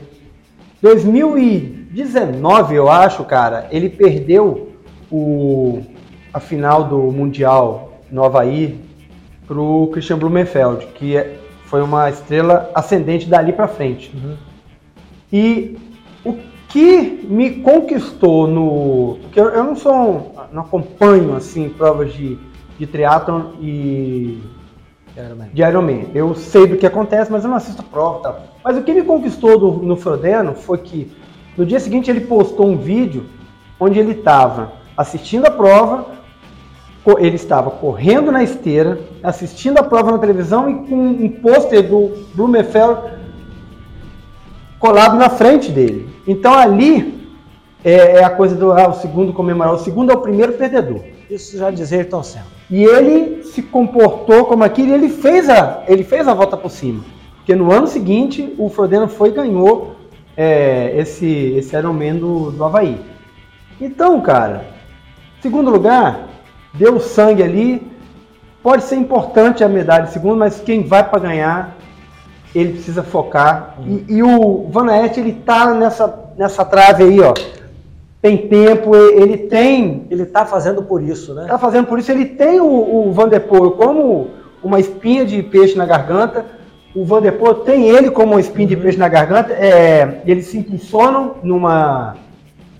2019, 1.89 2.75
eu 2.75 2.89
acho, 2.89 3.23
cara, 3.23 3.67
ele 3.71 3.89
perdeu 3.89 4.71
o, 5.11 5.81
a 6.33 6.39
final 6.39 6.83
do 6.83 6.97
Mundial 7.11 8.01
no 8.11 8.23
Havaí 8.23 8.79
pro 9.45 9.89
Christian 9.93 10.17
Blumenfeld, 10.17 10.85
que 10.87 11.15
é, 11.15 11.39
foi 11.65 11.81
uma 11.81 12.09
estrela 12.09 12.69
ascendente 12.75 13.27
dali 13.27 13.53
para 13.53 13.67
frente. 13.67 14.11
Uhum. 14.15 14.35
E 15.31 15.77
o 16.25 16.37
que 16.67 17.25
me 17.27 17.61
conquistou 17.61 18.47
no. 18.47 19.17
Porque 19.21 19.39
eu, 19.39 19.49
eu 19.49 19.63
não 19.63 19.75
sou. 19.75 20.33
Não 20.51 20.61
acompanho 20.63 21.35
assim 21.35 21.69
provas 21.69 22.13
de, 22.13 22.37
de 22.77 22.87
triatlon 22.87 23.53
e. 23.59 24.41
Ironman. 25.15 25.49
De 25.51 25.61
Ironman. 25.61 26.07
Eu 26.13 26.35
sei 26.35 26.67
do 26.67 26.77
que 26.77 26.85
acontece, 26.85 27.31
mas 27.31 27.43
eu 27.43 27.49
não 27.49 27.57
assisto 27.57 27.81
a 27.81 27.85
prova 27.85 28.19
tal. 28.21 28.43
Mas 28.63 28.77
o 28.77 28.83
que 28.83 28.93
me 28.93 29.03
conquistou 29.03 29.57
do, 29.57 29.71
no 29.83 29.95
Frodeno 29.95 30.53
foi 30.53 30.77
que 30.77 31.11
no 31.57 31.65
dia 31.65 31.79
seguinte 31.79 32.09
ele 32.11 32.21
postou 32.21 32.67
um 32.67 32.77
vídeo 32.77 33.25
onde 33.79 33.99
ele 33.99 34.11
estava 34.11 34.73
assistindo 34.95 35.45
a 35.45 35.51
prova, 35.51 36.17
ele 37.19 37.35
estava 37.35 37.71
correndo 37.71 38.31
na 38.31 38.43
esteira, 38.43 38.99
assistindo 39.23 39.77
a 39.77 39.83
prova 39.83 40.11
na 40.11 40.17
televisão 40.17 40.69
e 40.69 40.87
com 40.87 40.95
um 40.95 41.29
pôster 41.29 41.87
do 41.87 42.11
Blumenfeld 42.33 42.99
colado 44.77 45.17
na 45.17 45.29
frente 45.29 45.71
dele. 45.71 46.09
Então 46.27 46.53
ali 46.53 47.25
é, 47.83 48.17
é 48.17 48.23
a 48.23 48.29
coisa 48.29 48.55
do 48.55 48.71
ah, 48.71 48.89
o 48.89 48.93
segundo 48.93 49.33
comemorar, 49.33 49.73
o 49.73 49.79
segundo 49.79 50.11
é 50.11 50.15
o 50.15 50.21
primeiro 50.21 50.53
perdedor. 50.53 51.01
Isso 51.29 51.57
já 51.57 51.71
dizia 51.71 51.99
Ayrton 51.99 52.23
Senna. 52.23 52.45
E 52.69 52.83
ele 52.83 53.43
se 53.43 53.61
comportou 53.61 54.45
como 54.45 54.63
aquilo 54.63 54.89
e 54.89 54.93
ele 54.93 55.09
fez 55.09 55.49
a, 55.49 55.83
ele 55.87 56.03
fez 56.03 56.27
a 56.27 56.33
volta 56.33 56.57
por 56.57 56.69
cima. 56.69 57.03
Porque 57.37 57.55
no 57.55 57.71
ano 57.71 57.87
seguinte 57.87 58.53
o 58.57 58.69
Frodeno 58.69 59.07
foi 59.07 59.29
e 59.29 59.33
ganhou 59.33 59.96
é, 60.37 60.95
esse, 60.95 61.25
esse 61.57 61.75
Ironman 61.75 62.15
do, 62.15 62.51
do 62.51 62.63
Havaí. 62.63 63.01
Então, 63.81 64.21
cara, 64.21 64.65
segundo 65.41 65.71
lugar, 65.71 66.27
deu 66.75 66.99
sangue 66.99 67.41
ali. 67.41 67.91
Pode 68.61 68.83
ser 68.83 68.95
importante 68.97 69.63
a 69.63 69.69
medalha 69.69 70.05
de 70.05 70.11
segundo, 70.11 70.37
mas 70.37 70.59
quem 70.59 70.83
vai 70.83 71.03
para 71.03 71.19
ganhar, 71.19 71.75
ele 72.53 72.73
precisa 72.73 73.01
focar. 73.01 73.75
Uhum. 73.79 74.03
E, 74.07 74.17
e, 74.17 74.23
o 74.23 74.67
Van 74.69 74.89
Aert, 74.91 75.17
ele 75.17 75.33
tá 75.33 75.73
nessa, 75.73 76.31
nessa 76.37 76.63
trave 76.63 77.03
aí, 77.03 77.19
ó. 77.19 77.33
Tem 78.21 78.47
tempo, 78.47 78.95
ele 78.95 79.37
tem. 79.37 80.05
Ele 80.09 80.25
tá 80.25 80.45
fazendo 80.45 80.83
por 80.83 81.01
isso, 81.01 81.33
né? 81.33 81.45
Tá 81.47 81.57
fazendo 81.57 81.87
por 81.87 81.97
isso. 81.97 82.11
Ele 82.11 82.25
tem 82.25 82.59
o, 82.59 82.65
o 82.65 83.11
Van 83.13 83.29
der 83.29 83.41
Poel 83.41 83.71
como 83.71 84.31
uma 84.61 84.79
espinha 84.79 85.23
de 85.25 85.41
peixe 85.43 85.77
na 85.77 85.85
garganta. 85.85 86.45
O 86.97 87.05
Van 87.05 87.21
der 87.21 87.33
Poel 87.33 87.53
tem 87.55 87.89
ele 87.89 88.09
como 88.09 88.33
uma 88.33 88.39
espinha 88.39 88.67
uhum. 88.67 88.75
de 88.75 88.75
peixe 88.75 88.97
na 88.97 89.07
garganta. 89.07 89.53
É, 89.53 90.21
eles 90.25 90.47
se 90.47 90.57
impulsionam 90.57 91.35
numa 91.43 92.15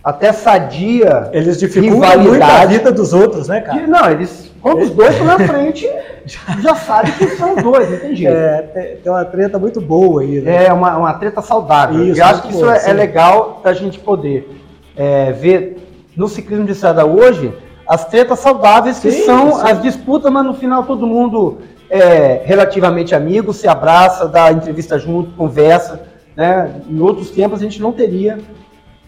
até 0.03 0.31
sadia 0.31 1.29
Eles 1.33 1.59
dificultam 1.59 2.19
muito 2.19 2.41
a 2.41 2.65
vida 2.65 2.91
dos 2.91 3.13
outros, 3.13 3.47
né, 3.47 3.61
cara? 3.61 3.85
Não, 3.85 4.09
eles, 4.09 4.51
quando 4.59 4.81
os 4.81 4.89
dois 4.89 5.11
estão 5.11 5.27
na 5.27 5.37
frente, 5.37 5.87
já 6.63 6.73
sabe 6.73 7.11
que 7.11 7.27
são 7.35 7.55
dois, 7.57 7.91
não 7.91 7.97
tem 7.99 8.15
jeito. 8.15 8.33
É, 8.33 8.97
tem 9.03 9.11
uma 9.11 9.23
treta 9.23 9.59
muito 9.59 9.79
boa 9.79 10.23
aí, 10.23 10.41
né? 10.41 10.65
É, 10.65 10.73
uma, 10.73 10.97
uma 10.97 11.13
treta 11.13 11.41
saudável. 11.43 12.03
Isso, 12.03 12.19
eu 12.19 12.25
acho 12.25 12.41
que 12.41 12.49
isso 12.49 12.61
boa, 12.61 12.75
é, 12.75 12.89
é, 12.89 12.93
legal 12.93 13.61
da 13.63 13.71
gente 13.73 13.99
poder 13.99 14.49
é, 14.95 15.31
ver 15.31 15.77
no 16.15 16.27
ciclismo 16.27 16.65
de 16.65 16.71
estrada 16.71 17.05
hoje 17.05 17.53
as 17.87 18.05
tretas 18.05 18.39
saudáveis 18.39 18.97
que 18.97 19.11
sim, 19.11 19.25
são 19.25 19.59
sim. 19.59 19.61
as 19.69 19.81
disputas, 19.81 20.31
mas 20.31 20.43
no 20.43 20.55
final 20.55 20.83
todo 20.85 21.05
mundo 21.05 21.59
é 21.89 22.41
relativamente 22.45 23.15
amigo, 23.15 23.53
se 23.53 23.67
abraça, 23.67 24.27
dá 24.27 24.51
entrevista 24.51 24.99
junto, 24.99 25.31
conversa. 25.31 26.01
Né? 26.35 26.81
Em 26.89 26.99
outros 26.99 27.31
tempos 27.31 27.59
a 27.59 27.63
gente 27.63 27.81
não 27.81 27.91
teria 27.91 28.39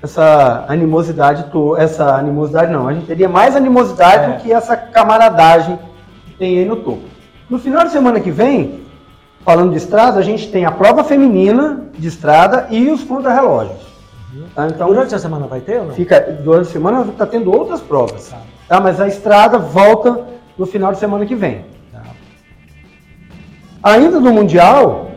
essa 0.01 0.65
animosidade, 0.67 1.45
essa 1.77 2.15
animosidade 2.15 2.71
não, 2.71 2.87
a 2.87 2.93
gente 2.93 3.05
teria 3.05 3.27
mais 3.27 3.55
animosidade 3.55 4.25
é. 4.25 4.27
do 4.29 4.41
que 4.41 4.51
essa 4.51 4.75
camaradagem 4.77 5.77
que 6.25 6.33
tem 6.33 6.59
aí 6.59 6.65
no 6.65 6.77
topo. 6.77 7.03
No 7.49 7.59
final 7.59 7.83
de 7.83 7.91
semana 7.91 8.19
que 8.19 8.31
vem, 8.31 8.81
falando 9.43 9.71
de 9.71 9.77
estrada, 9.77 10.19
a 10.19 10.21
gente 10.21 10.49
tem 10.51 10.65
a 10.65 10.71
prova 10.71 11.03
feminina 11.03 11.85
de 11.97 12.07
estrada 12.07 12.67
e 12.69 12.89
os 12.89 13.03
contrarrelógios. 13.03 13.81
Uhum. 14.33 14.45
Tá? 14.55 14.67
Então, 14.67 14.87
durante 14.87 15.15
a 15.15 15.19
semana 15.19 15.47
vai 15.47 15.59
ter 15.59 15.79
ou 15.79 15.87
não? 15.87 15.93
Fica, 15.93 16.19
durante 16.43 16.69
a 16.69 16.71
semana 16.71 17.01
está 17.01 17.25
tendo 17.25 17.51
outras 17.51 17.81
provas. 17.81 18.29
Tá. 18.29 18.37
tá. 18.67 18.79
Mas 18.79 19.01
a 19.01 19.07
estrada 19.07 19.57
volta 19.57 20.25
no 20.57 20.65
final 20.65 20.91
de 20.91 20.99
semana 20.99 21.25
que 21.25 21.35
vem. 21.35 21.65
Ainda 23.81 24.19
no 24.19 24.33
Mundial, 24.33 25.11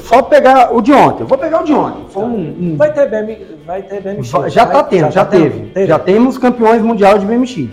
só 0.00 0.22
pegar 0.22 0.74
o 0.74 0.80
de 0.80 0.92
ontem. 0.92 1.24
vou 1.24 1.38
pegar 1.38 1.62
o 1.62 1.64
de 1.64 1.72
ontem. 1.72 2.04
Foi 2.08 2.24
um, 2.24 2.72
um... 2.72 2.76
Vai 2.76 2.92
ter 2.92 3.08
BM, 3.08 3.38
vai 3.64 3.82
ter 3.82 4.00
BMX. 4.00 4.28
Já 4.52 4.64
está 4.64 4.82
tendo, 4.82 5.04
já, 5.04 5.10
já 5.10 5.24
tá 5.24 5.30
teve. 5.30 5.70
teve. 5.70 5.86
Já 5.86 5.98
temos 5.98 6.38
campeões 6.38 6.82
mundial 6.82 7.18
de 7.18 7.26
BMX. 7.26 7.70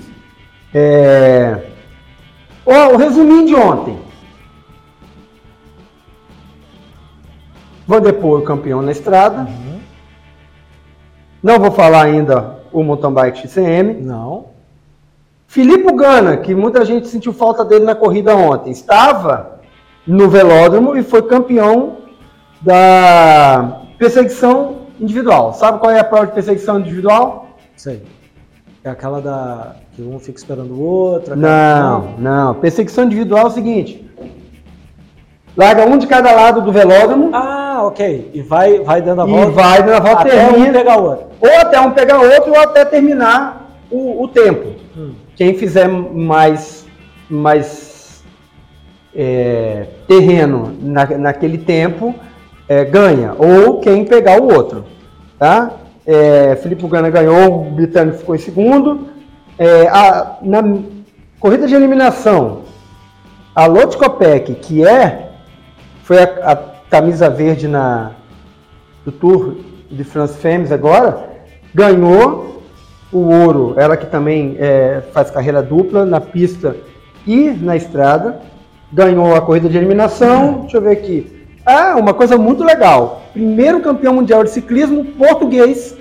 É... 0.74 1.58
Oh, 2.66 2.94
o 2.94 2.98
resuminho 2.98 3.48
de 3.48 3.56
ontem. 3.56 3.98
Vou 7.88 8.00
depor 8.00 8.40
o 8.40 8.44
campeão 8.44 8.82
na 8.82 8.92
estrada. 8.92 9.42
Uhum. 9.50 9.80
Não 11.42 11.58
vou 11.58 11.72
falar 11.72 12.04
ainda 12.04 12.60
o 12.72 12.84
mountain 12.84 13.12
bike 13.12 13.40
XCM. 13.40 13.94
Não. 14.02 14.59
Filipe 15.50 15.92
Gana, 15.94 16.38
que 16.38 16.54
muita 16.54 16.86
gente 16.86 17.08
sentiu 17.08 17.34
falta 17.34 17.66
dele 17.66 17.84
na 17.84 17.96
corrida 17.96 18.36
ontem, 18.36 18.70
estava 18.70 19.60
no 20.06 20.30
velódromo 20.30 20.96
e 20.96 21.02
foi 21.02 21.24
campeão 21.24 21.98
da 22.62 23.82
perseguição 23.98 24.84
individual. 25.00 25.52
Sabe 25.56 25.80
qual 25.80 25.92
é 25.92 26.00
a 26.00 26.04
prova 26.04 26.28
de 26.28 26.34
perseguição 26.34 26.80
individual? 26.80 27.48
Sei. 27.76 28.04
É 28.84 28.92
aquela 28.92 29.20
da 29.20 29.76
que 29.96 30.04
um 30.04 30.20
fica 30.20 30.38
esperando 30.38 30.72
o 30.72 30.82
outro. 30.84 31.36
Não, 31.36 32.14
não. 32.20 32.54
Perseguição 32.54 33.06
individual 33.06 33.46
é 33.46 33.48
o 33.48 33.52
seguinte: 33.52 34.08
larga 35.58 35.84
um 35.84 35.98
de 35.98 36.06
cada 36.06 36.32
lado 36.32 36.62
do 36.62 36.72
velódromo. 36.72 37.32
Ah, 37.34 37.80
ok. 37.86 38.30
E 38.36 38.42
vai, 38.44 38.82
vai 38.82 39.02
dando 39.02 39.24
a 39.24 39.26
volta. 39.26 39.48
E 39.48 39.52
vai 39.52 39.82
dando 39.82 39.96
a 39.96 40.00
volta 40.00 40.22
até 40.22 40.30
termina, 40.30 40.70
um 40.70 40.74
pegar 40.74 41.00
o 41.00 41.04
outro. 41.06 41.26
Ou 41.42 41.58
até 41.58 41.80
um 41.82 41.92
pegar 41.92 42.20
o 42.20 42.32
outro, 42.32 42.52
ou 42.52 42.60
até 42.60 42.86
terminar 42.86 43.68
o, 43.90 44.24
o 44.24 44.28
tempo. 44.28 44.76
Hum. 44.96 45.14
Quem 45.40 45.54
fizer 45.54 45.88
mais, 45.88 46.86
mais 47.30 48.22
é, 49.16 49.86
terreno 50.06 50.76
na, 50.82 51.06
naquele 51.18 51.58
tempo 51.58 52.14
é, 52.68 52.84
ganha, 52.84 53.36
ou 53.40 53.80
quem 53.80 54.04
pegar 54.04 54.42
o 54.42 54.54
outro. 54.54 54.84
Tá? 55.38 55.78
É, 56.06 56.58
Felipe 56.58 56.86
Gana 56.90 57.10
ganhou, 57.10 57.68
o 57.68 57.72
Britânico 57.72 58.18
ficou 58.18 58.36
em 58.36 58.40
segundo. 58.40 59.08
É, 59.58 59.88
a, 59.88 60.40
na 60.42 60.62
corrida 61.40 61.66
de 61.68 61.74
eliminação, 61.74 62.64
a 63.56 63.66
Lotte 63.66 63.98
Copec, 63.98 64.54
que 64.56 64.86
é, 64.86 65.30
foi 66.04 66.18
a, 66.18 66.52
a, 66.52 66.56
camisa 66.90 67.30
verde 67.30 67.66
na, 67.66 68.12
do 69.06 69.12
Tour 69.14 69.56
de 69.90 70.04
France 70.04 70.38
Femmes 70.38 70.70
agora, 70.70 71.30
ganhou 71.74 72.59
o 73.12 73.20
ouro, 73.20 73.74
ela 73.78 73.98
que 73.98 74.06
também 74.06 74.56
é, 74.60 75.02
faz 75.12 75.32
carreira 75.32 75.64
dupla 75.64 76.06
na 76.06 76.22
pista 76.22 76.76
e 77.26 77.50
na 77.50 77.76
estrada 77.76 78.40
ganhou 78.92 79.36
a 79.36 79.42
corrida 79.42 79.70
de 79.70 79.78
eliminação. 79.78 80.62
Deixa 80.62 80.78
eu 80.78 80.82
ver 80.82 80.92
aqui. 80.92 81.48
Ah, 81.66 81.96
uma 81.98 82.14
coisa 82.14 82.38
muito 82.38 82.64
legal. 82.64 83.24
Primeiro 83.34 83.82
campeão 83.82 84.14
mundial 84.14 84.44
de 84.44 84.50
ciclismo 84.50 85.06
português 85.06 85.96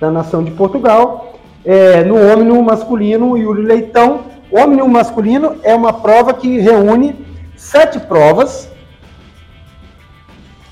da 0.00 0.10
nação 0.10 0.42
de 0.42 0.50
Portugal. 0.50 1.38
É, 1.64 2.02
no 2.04 2.16
ômnibus 2.16 2.64
masculino, 2.64 3.36
Yuri 3.36 3.62
Leitão. 3.62 4.20
O 4.50 4.58
ômnibus 4.58 4.90
masculino 4.90 5.56
é 5.62 5.74
uma 5.74 5.92
prova 5.92 6.34
que 6.34 6.58
reúne 6.58 7.24
sete 7.56 7.98
provas. 8.00 8.70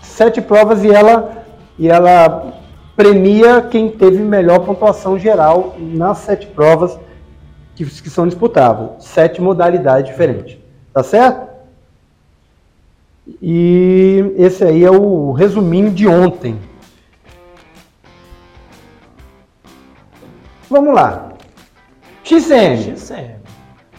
Sete 0.03 0.41
provas 0.41 0.85
e 0.85 0.91
ela, 0.91 1.45
e 1.79 1.89
ela 1.89 2.53
premia 3.01 3.63
quem 3.63 3.91
teve 3.91 4.19
melhor 4.19 4.59
pontuação 4.59 5.19
geral 5.19 5.75
nas 5.79 6.19
sete 6.19 6.47
provas 6.47 7.01
que, 7.75 7.83
que 7.83 8.11
são 8.11 8.27
disputáveis. 8.27 8.91
Sete 9.03 9.41
modalidades 9.41 10.11
diferentes. 10.11 10.59
Tá 10.93 11.03
certo? 11.03 11.49
E 13.41 14.35
esse 14.37 14.63
aí 14.63 14.85
é 14.85 14.91
o 14.91 15.33
resuminho 15.33 15.91
de 15.91 16.07
ontem. 16.07 16.61
Vamos 20.69 20.95
lá. 20.95 21.33
XCM. 22.23 22.97
XCM. 22.97 23.37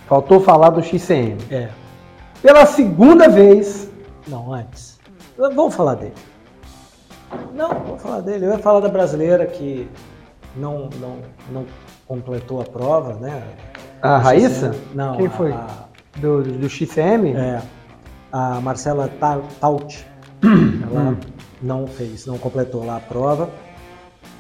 Faltou 0.06 0.40
falar 0.40 0.70
do 0.70 0.84
XCM. 0.84 1.38
É. 1.50 1.70
Pela 2.40 2.68
segunda 2.68 3.28
vez. 3.28 3.90
Não, 4.28 4.54
antes. 4.54 5.00
Vamos 5.36 5.74
falar 5.74 5.96
dele. 5.96 6.14
Não, 7.54 7.70
vamos 7.70 8.02
falar 8.02 8.22
dele. 8.22 8.46
Eu 8.46 8.52
ia 8.52 8.60
falar 8.60 8.80
da 8.80 8.90
brasileira 8.90 9.46
que 9.46 9.90
não, 10.56 10.90
não, 11.00 11.18
não 11.52 11.66
completou 12.08 12.62
a 12.62 12.64
prova, 12.64 13.14
né? 13.14 13.44
A 14.02 14.18
Raíssa? 14.18 14.76
Não. 14.94 15.16
Quem 15.18 15.30
foi? 15.30 15.52
A, 15.52 15.68
do, 16.18 16.44
do 16.44 16.70
XCM? 16.70 17.34
É. 17.34 17.62
A 18.32 18.62
Marcela 18.62 19.10
Taut, 19.60 20.08
ela 20.44 21.12
hum. 21.12 21.18
não 21.62 21.86
fez, 21.88 22.26
não 22.26 22.38
completou 22.38 22.86
lá 22.86 22.98
a 22.98 23.00
prova. 23.00 23.50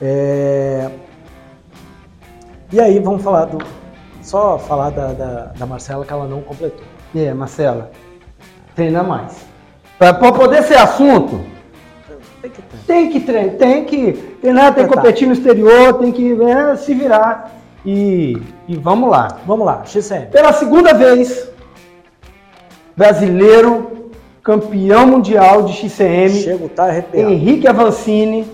É... 0.01 0.89
E 2.71 2.80
aí 2.80 2.99
vamos 2.99 3.21
falar 3.21 3.45
do. 3.45 3.58
Só 4.21 4.58
falar 4.58 4.91
da, 4.91 5.13
da, 5.13 5.43
da 5.58 5.65
Marcela 5.65 6.06
que 6.06 6.13
ela 6.13 6.27
não 6.27 6.41
completou. 6.41 6.86
É, 7.13 7.34
Marcela, 7.34 7.91
treina 8.75 9.04
mais. 9.04 9.45
Para 9.97 10.13
poder 10.13 10.63
ser 10.63 10.77
assunto, 10.77 11.41
Tem 12.41 12.49
que 12.49 12.62
treinar. 12.62 12.86
Tem 12.88 13.10
que 13.10 13.19
treinar, 13.19 13.58
tem 13.58 13.86
que 13.86 14.13
treinar, 14.41 14.73
tem 14.73 14.88
que 14.88 14.93
competir 14.93 15.27
no 15.27 15.34
exterior, 15.34 15.93
tem 15.95 16.12
que 16.12 16.34
né, 16.34 16.75
se 16.75 16.93
virar. 16.93 17.51
E, 17.86 18.38
e 18.67 18.75
vamos 18.75 19.10
lá. 19.10 19.39
Vamos 19.45 19.65
lá, 19.65 19.84
XCM. 19.86 20.27
Pela 20.27 20.54
segunda 20.54 20.93
vez, 20.93 21.49
brasileiro, 22.95 24.10
campeão 24.43 25.08
mundial 25.08 25.63
de 25.63 25.73
XCM. 25.73 26.30
Chego, 26.30 26.69
tá 26.69 26.86
arrepiado. 26.86 27.32
Henrique 27.32 27.67
Avancini, 27.67 28.45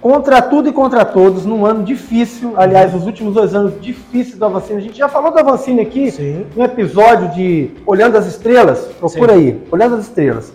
contra 0.00 0.42
tudo 0.42 0.68
e 0.68 0.72
contra 0.72 1.04
todos, 1.04 1.44
num 1.44 1.64
ano 1.64 1.84
difícil. 1.84 2.52
Aliás, 2.56 2.94
os 2.94 3.06
últimos 3.06 3.34
dois 3.34 3.54
anos 3.54 3.80
difíceis 3.80 4.38
do 4.38 4.44
Avancini. 4.44 4.78
A 4.78 4.82
gente 4.82 4.98
já 4.98 5.08
falou 5.08 5.30
do 5.30 5.38
Avancini 5.38 5.80
aqui 5.80 6.10
Sim. 6.10 6.46
no 6.54 6.64
episódio 6.64 7.28
de 7.34 7.70
Olhando 7.86 8.16
as 8.16 8.26
Estrelas. 8.26 8.80
Procura 8.98 9.34
Sim. 9.34 9.38
aí, 9.38 9.62
Olhando 9.70 9.96
as 9.96 10.02
Estrelas. 10.02 10.52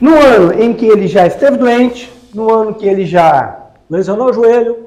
No 0.00 0.14
ano 0.14 0.52
em 0.52 0.72
que 0.72 0.86
ele 0.86 1.08
já 1.08 1.26
esteve 1.26 1.56
doente, 1.56 2.12
no 2.32 2.52
ano 2.52 2.74
que 2.74 2.86
ele 2.86 3.04
já 3.04 3.58
lesionou 3.90 4.30
o 4.30 4.32
joelho, 4.32 4.86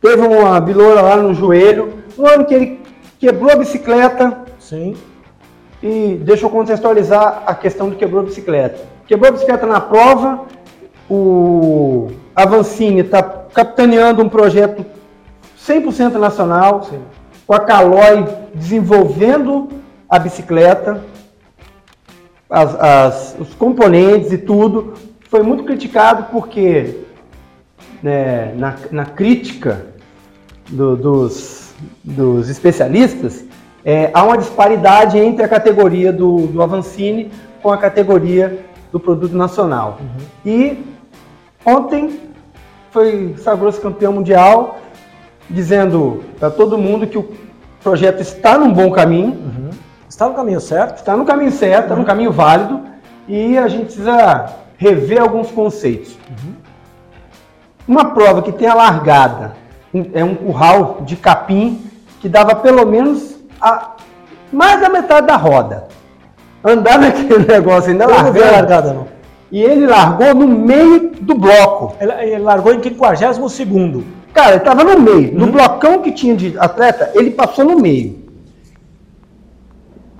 teve 0.00 0.20
uma 0.26 0.60
biloura 0.60 1.00
lá 1.00 1.16
no 1.16 1.32
joelho, 1.32 1.94
no 2.16 2.26
ano 2.26 2.44
que 2.44 2.54
ele 2.54 2.80
quebrou 3.18 3.52
a 3.52 3.56
bicicleta. 3.56 4.38
Sim. 4.58 4.96
E 5.82 6.18
deixa 6.22 6.46
eu 6.46 6.50
contextualizar 6.50 7.42
a 7.46 7.54
questão 7.54 7.88
do 7.88 7.96
quebrou 7.96 8.22
a 8.22 8.24
bicicleta. 8.24 8.80
Quebrou 9.06 9.28
a 9.28 9.32
bicicleta 9.32 9.66
na 9.66 9.80
prova, 9.80 10.46
o 11.08 12.10
Avancini 12.34 13.00
está 13.00 13.22
capitaneando 13.22 14.22
um 14.22 14.28
projeto 14.28 14.84
100% 15.60 16.14
nacional, 16.14 16.82
Sim. 16.84 17.00
com 17.46 17.54
a 17.54 17.60
Caloi 17.60 18.26
desenvolvendo 18.54 19.68
a 20.08 20.18
bicicleta, 20.18 21.00
as, 22.48 22.74
as, 22.74 23.36
os 23.38 23.54
componentes 23.54 24.32
e 24.32 24.38
tudo, 24.38 24.94
foi 25.28 25.42
muito 25.42 25.64
criticado 25.64 26.24
porque 26.30 27.00
né, 28.02 28.54
na, 28.56 28.76
na, 28.90 29.04
crítica 29.04 29.86
do, 30.68 30.96
dos, 30.96 31.74
dos, 32.02 32.48
especialistas 32.48 33.44
é, 33.84 34.10
há 34.14 34.22
uma 34.22 34.38
disparidade 34.38 35.18
entre 35.18 35.44
a 35.44 35.48
categoria 35.48 36.12
do, 36.12 36.46
do 36.46 36.62
Avancini 36.62 37.30
com 37.62 37.70
a 37.70 37.78
categoria 37.78 38.64
do 38.92 39.00
produto 39.00 39.34
nacional. 39.34 39.98
Uhum. 40.00 40.26
E 40.44 40.84
ontem 41.64 42.20
foi 42.90 43.34
sagrou-se 43.38 43.80
campeão 43.80 44.12
mundial, 44.12 44.78
dizendo 45.50 46.22
para 46.38 46.50
todo 46.50 46.78
mundo 46.78 47.06
que 47.06 47.18
o 47.18 47.28
projeto 47.82 48.20
está 48.20 48.56
num 48.56 48.72
bom 48.72 48.90
caminho. 48.90 49.32
Uhum 49.32 49.83
Está 50.14 50.28
no 50.28 50.34
caminho 50.34 50.60
certo? 50.60 50.98
Está 50.98 51.16
no 51.16 51.24
caminho 51.24 51.50
certo, 51.50 51.82
está 51.82 51.96
no 51.96 52.04
caminho 52.04 52.30
válido 52.30 52.82
e 53.26 53.58
a 53.58 53.66
gente 53.66 53.86
precisa 53.86 54.46
rever 54.78 55.20
alguns 55.20 55.50
conceitos. 55.50 56.16
Uhum. 56.30 56.54
Uma 57.88 58.14
prova 58.14 58.40
que 58.40 58.52
tem 58.52 58.68
a 58.68 58.74
largada, 58.74 59.56
é 60.12 60.22
um 60.22 60.36
curral 60.36 60.98
de 61.00 61.16
capim 61.16 61.82
que 62.20 62.28
dava 62.28 62.54
pelo 62.54 62.86
menos 62.86 63.40
a, 63.60 63.96
mais 64.52 64.80
da 64.80 64.88
metade 64.88 65.26
da 65.26 65.34
roda. 65.34 65.88
Andar 66.62 66.96
naquele 67.02 67.52
negócio 67.52 67.90
ainda 67.90 68.06
largado. 68.06 68.38
Não 68.38 68.52
largada, 68.52 68.92
não. 68.92 69.08
E 69.50 69.60
ele 69.64 69.84
largou 69.84 70.32
no 70.32 70.46
meio 70.46 71.10
do 71.20 71.34
bloco. 71.34 71.96
Ele, 72.00 72.12
ele 72.34 72.42
largou 72.42 72.72
em 72.72 72.80
52 72.80 73.50
segundo. 73.50 74.06
Cara, 74.32 74.50
ele 74.50 74.58
estava 74.58 74.84
no 74.84 75.00
meio. 75.00 75.32
Uhum. 75.32 75.38
No 75.40 75.46
blocão 75.48 76.02
que 76.02 76.12
tinha 76.12 76.36
de 76.36 76.56
atleta, 76.56 77.10
ele 77.16 77.32
passou 77.32 77.64
no 77.64 77.80
meio. 77.80 78.23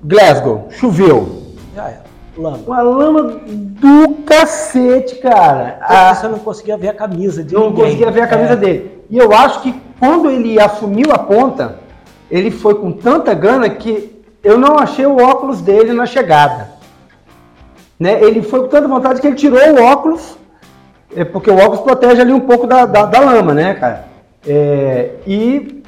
Glasgow, 0.04 0.68
choveu. 0.70 1.42
Já 1.74 1.84
era. 1.88 2.04
Lama. 2.36 2.58
Uma 2.66 2.82
lama 2.82 3.22
do 3.46 4.14
cacete, 4.26 5.16
cara. 5.16 5.78
A... 5.80 6.14
Você 6.14 6.28
não 6.28 6.38
conseguia 6.38 6.76
ver 6.76 6.88
a 6.88 6.94
camisa 6.94 7.42
de 7.42 7.54
Não 7.54 7.70
ninguém. 7.70 7.84
conseguia 7.84 8.10
ver 8.10 8.20
a 8.22 8.26
camisa 8.26 8.52
é. 8.52 8.56
dele. 8.56 9.02
E 9.08 9.16
eu 9.16 9.32
acho 9.32 9.62
que 9.62 9.74
quando 9.98 10.30
ele 10.30 10.60
assumiu 10.60 11.12
a 11.12 11.18
ponta, 11.18 11.78
ele 12.30 12.50
foi 12.50 12.74
com 12.74 12.92
tanta 12.92 13.32
gana 13.32 13.70
que 13.70 14.22
eu 14.42 14.58
não 14.58 14.78
achei 14.78 15.06
o 15.06 15.16
óculos 15.16 15.60
dele 15.60 15.92
na 15.92 16.04
chegada. 16.04 16.68
Né? 17.98 18.22
Ele 18.22 18.42
foi 18.42 18.62
com 18.62 18.68
tanta 18.68 18.88
vontade 18.88 19.20
que 19.20 19.26
ele 19.26 19.36
tirou 19.36 19.58
o 19.58 19.82
óculos, 19.82 20.36
é, 21.16 21.24
porque 21.24 21.50
o 21.50 21.56
óculos 21.56 21.80
protege 21.80 22.20
ali 22.20 22.32
um 22.32 22.40
pouco 22.40 22.66
da, 22.66 22.84
da, 22.84 23.06
da 23.06 23.20
lama, 23.20 23.54
né, 23.54 23.74
cara? 23.74 24.06
É, 24.46 25.12
e 25.26 25.82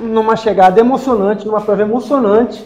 numa 0.00 0.34
chegada 0.34 0.80
emocionante, 0.80 1.46
numa 1.46 1.60
prova 1.60 1.82
emocionante, 1.82 2.64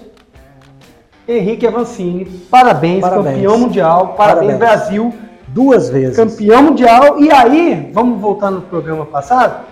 Henrique 1.27 1.67
Avancini, 1.67 2.25
parabéns, 2.51 3.01
parabéns. 3.01 3.35
campeão 3.37 3.59
mundial, 3.59 4.15
parabéns, 4.17 4.57
parabéns, 4.57 4.59
Brasil. 4.59 5.15
Duas 5.49 5.89
vezes. 5.89 6.17
Campeão 6.17 6.63
mundial. 6.63 7.21
E 7.21 7.31
aí, 7.31 7.91
vamos 7.93 8.21
voltar 8.21 8.51
no 8.51 8.63
programa 8.63 9.05
passado, 9.05 9.65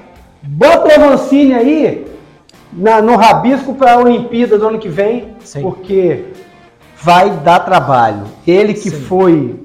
bota 0.43 0.89
o 0.89 0.93
Avancini 0.93 1.55
aí 1.55 2.07
na, 2.73 3.03
no 3.03 3.17
rabisco 3.17 3.75
para 3.75 3.95
a 3.95 3.99
Olimpíada 3.99 4.59
do 4.59 4.69
ano 4.69 4.79
que 4.79 4.89
vem, 4.89 5.35
Sim. 5.41 5.63
porque 5.63 6.27
vai 7.03 7.31
dar 7.31 7.61
trabalho. 7.61 8.25
Ele 8.47 8.75
que 8.75 8.91
Sim. 8.91 9.01
foi 9.01 9.65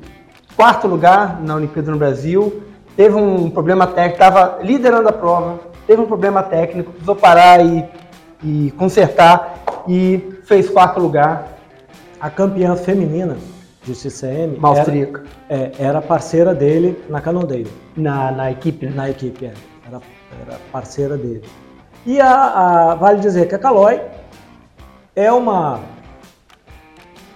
quarto 0.56 0.88
lugar 0.88 1.42
na 1.42 1.56
Olimpíada 1.56 1.92
no 1.92 1.98
Brasil, 1.98 2.64
teve 2.96 3.16
um 3.16 3.50
problema 3.50 3.86
técnico, 3.86 4.14
estava 4.14 4.60
liderando 4.64 5.10
a 5.10 5.14
prova, 5.14 5.60
teve 5.86 6.02
um 6.02 6.06
problema 6.06 6.42
técnico, 6.42 6.92
precisou 6.92 7.16
parar 7.16 7.64
e, 7.64 7.86
e 8.42 8.72
consertar 8.78 9.60
e 9.88 10.40
fez 10.46 10.70
quarto 10.70 11.00
lugar 11.00 11.55
a 12.26 12.30
campeã 12.32 12.76
feminina 12.76 13.38
de 13.84 13.94
CCM 13.94 14.58
era, 14.58 15.24
é, 15.48 15.72
era 15.78 16.02
parceira 16.02 16.56
dele 16.56 17.00
na 17.08 17.22
Canondeiro. 17.22 17.70
Na, 17.96 18.32
na 18.32 18.50
equipe? 18.50 18.88
Né? 18.88 18.94
Na 18.96 19.10
equipe, 19.12 19.46
é. 19.46 19.54
Era, 19.88 20.02
era 20.42 20.60
parceira 20.72 21.16
dele. 21.18 21.44
E 22.04 22.20
a, 22.20 22.34
a, 22.34 22.96
vale 22.96 23.20
dizer 23.20 23.48
que 23.48 23.54
a 23.54 23.60
Caloi 23.60 24.02
é 25.16 25.32
uma. 25.32 25.82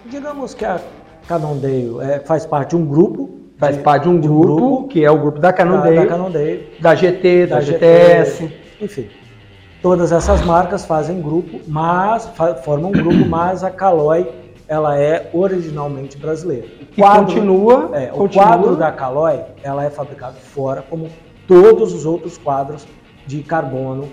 Digamos 0.08 0.56
que 0.56 0.66
a 0.66 0.82
Canondeiro 1.28 2.02
é, 2.02 2.20
faz 2.22 2.48
parte 2.48 2.72
de 2.72 2.78
um 2.78 2.86
grupo. 2.88 3.30
Faz 3.60 3.78
de, 3.78 3.84
parte 3.84 4.04
de 4.04 4.10
um, 4.10 4.20
de 4.20 4.28
grupo, 4.28 4.56
grupo, 4.56 4.88
que 4.88 5.06
é 5.06 5.12
o 5.12 5.20
grupo 5.20 5.38
da 5.38 5.54
Canondeiro, 5.54 6.10
da, 6.10 6.18
da, 6.18 6.94
da 6.94 6.96
GT, 6.96 7.46
da, 7.46 7.56
da 7.58 7.62
GTS. 7.62 8.48
GT, 8.48 8.54
enfim. 8.82 9.08
Todas 9.84 10.12
essas 10.12 10.44
marcas 10.44 10.84
fazem 10.84 11.22
grupo, 11.22 11.60
mas 11.68 12.28
formam 12.64 12.90
um 12.90 12.94
grupo, 12.94 13.24
mas 13.30 13.64
a 13.64 13.70
Caloi 13.70 14.39
ela 14.70 14.98
é 14.98 15.30
originalmente 15.34 16.16
brasileira. 16.16 16.68
O 16.80 16.96
quadro, 16.96 17.26
continua, 17.26 17.90
é, 17.94 18.06
continua. 18.06 18.26
O 18.26 18.30
quadro 18.30 18.76
da 18.76 18.92
Caloi, 18.92 19.42
ela 19.64 19.84
é 19.84 19.90
fabricado 19.90 20.38
fora, 20.38 20.84
como 20.88 21.10
todos 21.48 21.92
os 21.92 22.06
outros 22.06 22.38
quadros 22.38 22.88
de 23.26 23.42
carbono 23.42 24.08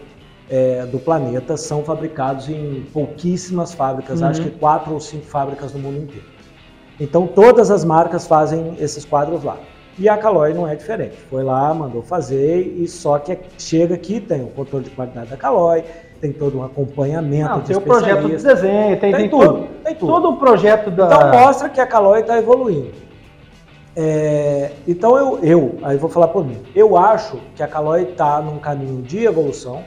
é, 0.48 0.86
do 0.86 0.98
planeta 0.98 1.58
são 1.58 1.84
fabricados 1.84 2.48
em 2.48 2.86
pouquíssimas 2.90 3.74
fábricas, 3.74 4.22
uhum. 4.22 4.28
acho 4.28 4.42
que 4.42 4.50
quatro 4.50 4.94
ou 4.94 5.00
cinco 5.00 5.26
fábricas 5.26 5.74
no 5.74 5.78
mundo 5.78 5.98
inteiro. 5.98 6.26
Então 6.98 7.26
todas 7.26 7.70
as 7.70 7.84
marcas 7.84 8.26
fazem 8.26 8.76
esses 8.80 9.04
quadros 9.04 9.44
lá. 9.44 9.58
E 9.98 10.08
a 10.08 10.16
Caloi 10.16 10.52
não 10.52 10.68
é 10.68 10.74
diferente. 10.74 11.16
Foi 11.30 11.42
lá, 11.42 11.72
mandou 11.72 12.02
fazer 12.02 12.60
e 12.78 12.86
só 12.86 13.18
que 13.18 13.38
chega 13.58 13.94
aqui 13.94 14.20
tem 14.20 14.42
o 14.42 14.48
controle 14.48 14.84
de 14.84 14.90
qualidade 14.90 15.30
da 15.30 15.36
Caloi, 15.36 15.84
tem 16.20 16.32
todo 16.32 16.58
um 16.58 16.64
acompanhamento. 16.64 17.50
Não, 17.50 17.60
tem 17.60 17.76
o 17.76 17.80
projeto 17.80 18.28
de 18.28 18.36
desenho, 18.36 18.98
tem, 18.98 19.12
tem, 19.12 19.12
tem 19.12 19.28
tudo, 19.28 19.68
tem 19.84 19.94
tudo. 19.94 20.12
Todo 20.12 20.30
o 20.30 20.36
projeto 20.36 20.90
da. 20.90 21.06
Então 21.06 21.30
mostra 21.30 21.68
que 21.68 21.80
a 21.80 21.86
Caloi 21.86 22.20
está 22.20 22.38
evoluindo. 22.38 22.92
É, 23.94 24.72
então 24.86 25.16
eu, 25.16 25.38
eu, 25.42 25.78
aí 25.82 25.96
vou 25.96 26.10
falar 26.10 26.28
por 26.28 26.44
mim. 26.44 26.58
Eu 26.74 26.96
acho 26.96 27.38
que 27.54 27.62
a 27.62 27.68
Caloi 27.68 28.02
está 28.02 28.40
num 28.40 28.58
caminho 28.58 29.02
de 29.02 29.24
evolução. 29.24 29.82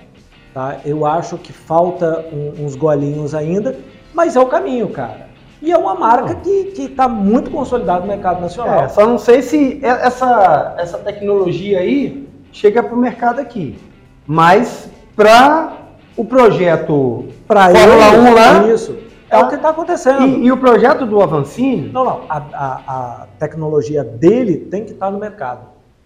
Tá? 0.54 0.78
Eu 0.84 1.06
acho 1.06 1.38
que 1.38 1.54
falta 1.54 2.26
um, 2.34 2.66
uns 2.66 2.76
golinhos 2.76 3.36
ainda, 3.36 3.78
mas 4.14 4.36
é 4.36 4.40
o 4.40 4.48
caminho, 4.48 4.90
cara. 4.90 5.30
E 5.62 5.72
é 5.72 5.78
uma 5.78 5.94
marca 5.94 6.36
que 6.36 6.74
está 6.78 7.08
muito 7.08 7.52
consolidada 7.52 8.02
no 8.02 8.08
mercado 8.08 8.42
nacional. 8.42 8.86
É, 8.86 8.88
só 8.88 9.06
não 9.06 9.18
sei 9.18 9.42
se 9.42 9.80
essa, 9.84 10.76
essa 10.78 10.98
tecnologia 10.98 11.80
aí 11.80 12.28
chega 12.52 12.82
para 12.82 12.96
o 12.96 12.98
mercado 12.98 13.40
aqui. 13.40 13.78
Mas 14.26 14.90
para 15.16 15.79
o 16.20 16.26
projeto 16.26 17.28
para 17.48 17.70
Fórmula 17.70 18.10
1 18.12 18.34
lá. 18.34 18.68
Isso. 18.68 18.98
É 19.30 19.38
o 19.38 19.48
que 19.48 19.56
está 19.56 19.70
acontecendo. 19.70 20.26
E, 20.26 20.48
e, 20.48 20.52
o 20.52 20.58
projeto 20.58 21.06
do 21.06 21.22
Avancini? 21.22 21.90
Não, 21.94 22.04
não. 22.04 22.22
A, 22.28 22.38
a, 22.38 22.82
a 22.88 23.28
tecnologia 23.40 24.04
dele 24.04 24.58
tem 24.58 24.84
que 24.84 24.92
estar 24.92 25.06
tá 25.06 25.12
no 25.12 25.18
mercado. 25.18 25.62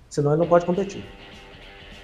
Senão 0.10 0.32
ele 0.32 0.42
não 0.42 0.48
pode 0.48 0.66
competir. 0.66 1.04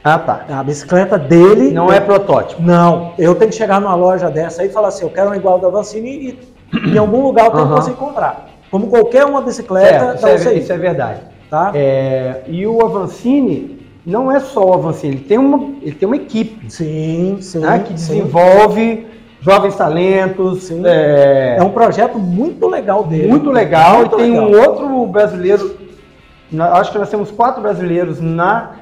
Ah, 0.03 0.17
tá. 0.17 0.45
A 0.49 0.63
bicicleta 0.63 1.19
dele. 1.19 1.71
Não 1.71 1.91
é 1.91 1.99
protótipo. 1.99 2.61
Não. 2.61 3.13
Eu 3.19 3.35
tenho 3.35 3.51
que 3.51 3.57
chegar 3.57 3.79
numa 3.79 3.93
loja 3.93 4.31
dessa 4.31 4.65
e 4.65 4.69
falar 4.69 4.87
assim: 4.87 5.03
eu 5.03 5.11
quero 5.11 5.29
um 5.29 5.35
igual 5.35 5.59
do 5.59 5.67
Avancini 5.67 6.39
e 6.73 6.89
em 6.89 6.97
algum 6.97 7.21
lugar 7.21 7.45
eu 7.45 7.51
tenho 7.51 7.63
uhum. 7.63 7.69
que 7.69 7.75
conseguir 7.75 7.97
comprar. 7.97 8.49
Como 8.71 8.87
qualquer 8.87 9.25
uma 9.25 9.41
bicicleta. 9.41 10.17
Certo, 10.17 10.35
isso, 10.35 10.49
é, 10.49 10.53
isso 10.53 10.73
é 10.73 10.77
verdade. 10.77 11.21
Tá? 11.47 11.71
É, 11.75 12.43
e 12.47 12.65
o 12.65 12.81
Avancini, 12.83 13.78
não 14.09 14.31
é 14.31 14.39
só 14.39 14.65
o 14.65 14.73
Avancini, 14.73 15.15
ele 15.15 15.23
tem 15.23 15.37
uma, 15.37 15.73
ele 15.81 15.95
tem 15.95 16.07
uma 16.07 16.15
equipe. 16.15 16.69
Sim, 16.69 17.37
sim. 17.41 17.59
Né, 17.59 17.79
que 17.79 17.93
desenvolve 17.93 19.05
jovens 19.41 19.75
talentos. 19.75 20.63
Sim. 20.63 20.81
É... 20.85 21.57
é 21.59 21.63
um 21.63 21.69
projeto 21.69 22.17
muito 22.17 22.67
legal 22.67 23.03
dele. 23.03 23.27
Muito 23.27 23.51
legal. 23.51 23.99
Muito 23.99 24.15
e 24.15 24.23
tem 24.23 24.31
legal. 24.31 24.49
um 24.49 24.59
outro 24.59 25.05
brasileiro 25.07 25.89
acho 26.73 26.91
que 26.91 26.97
nós 26.97 27.09
temos 27.09 27.29
quatro 27.29 27.61
brasileiros 27.61 28.19
na 28.19 28.75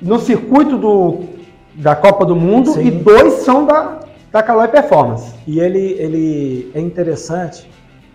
no 0.00 0.18
circuito 0.18 0.78
do, 0.78 1.24
da 1.74 1.94
Copa 1.96 2.24
do 2.24 2.36
Mundo 2.36 2.70
Sim. 2.70 2.86
e 2.86 2.90
dois 2.90 3.34
são 3.44 3.66
da, 3.66 4.00
da 4.30 4.42
Caloi 4.42 4.68
Performance. 4.68 5.34
E 5.46 5.58
ele, 5.58 5.96
ele 5.98 6.70
é 6.72 6.80
interessante 6.80 7.68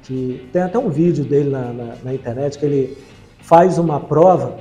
que 0.03 0.47
tem 0.51 0.61
até 0.61 0.79
um 0.79 0.89
vídeo 0.89 1.25
dele 1.25 1.49
na, 1.49 1.73
na, 1.73 1.93
na 2.03 2.13
internet 2.13 2.57
que 2.57 2.65
ele 2.65 2.97
faz 3.39 3.77
uma 3.77 3.99
prova 3.99 4.55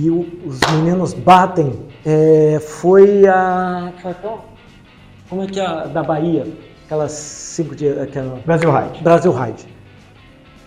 e 0.00 0.10
o, 0.10 0.26
os 0.46 0.60
meninos 0.72 1.12
batem. 1.12 1.72
É, 2.06 2.60
foi 2.60 3.26
a. 3.26 3.92
Como 5.28 5.42
é 5.42 5.46
que 5.46 5.58
é 5.58 5.66
a 5.66 5.84
da 5.86 6.02
Bahia? 6.02 6.46
Aquelas 6.86 7.12
cinco 7.12 7.74
dias. 7.74 7.98
Aquela... 7.98 8.40
Brasil 8.46 8.70
Ride. 8.70 9.02
Brasil 9.02 9.32
Ride. 9.32 9.66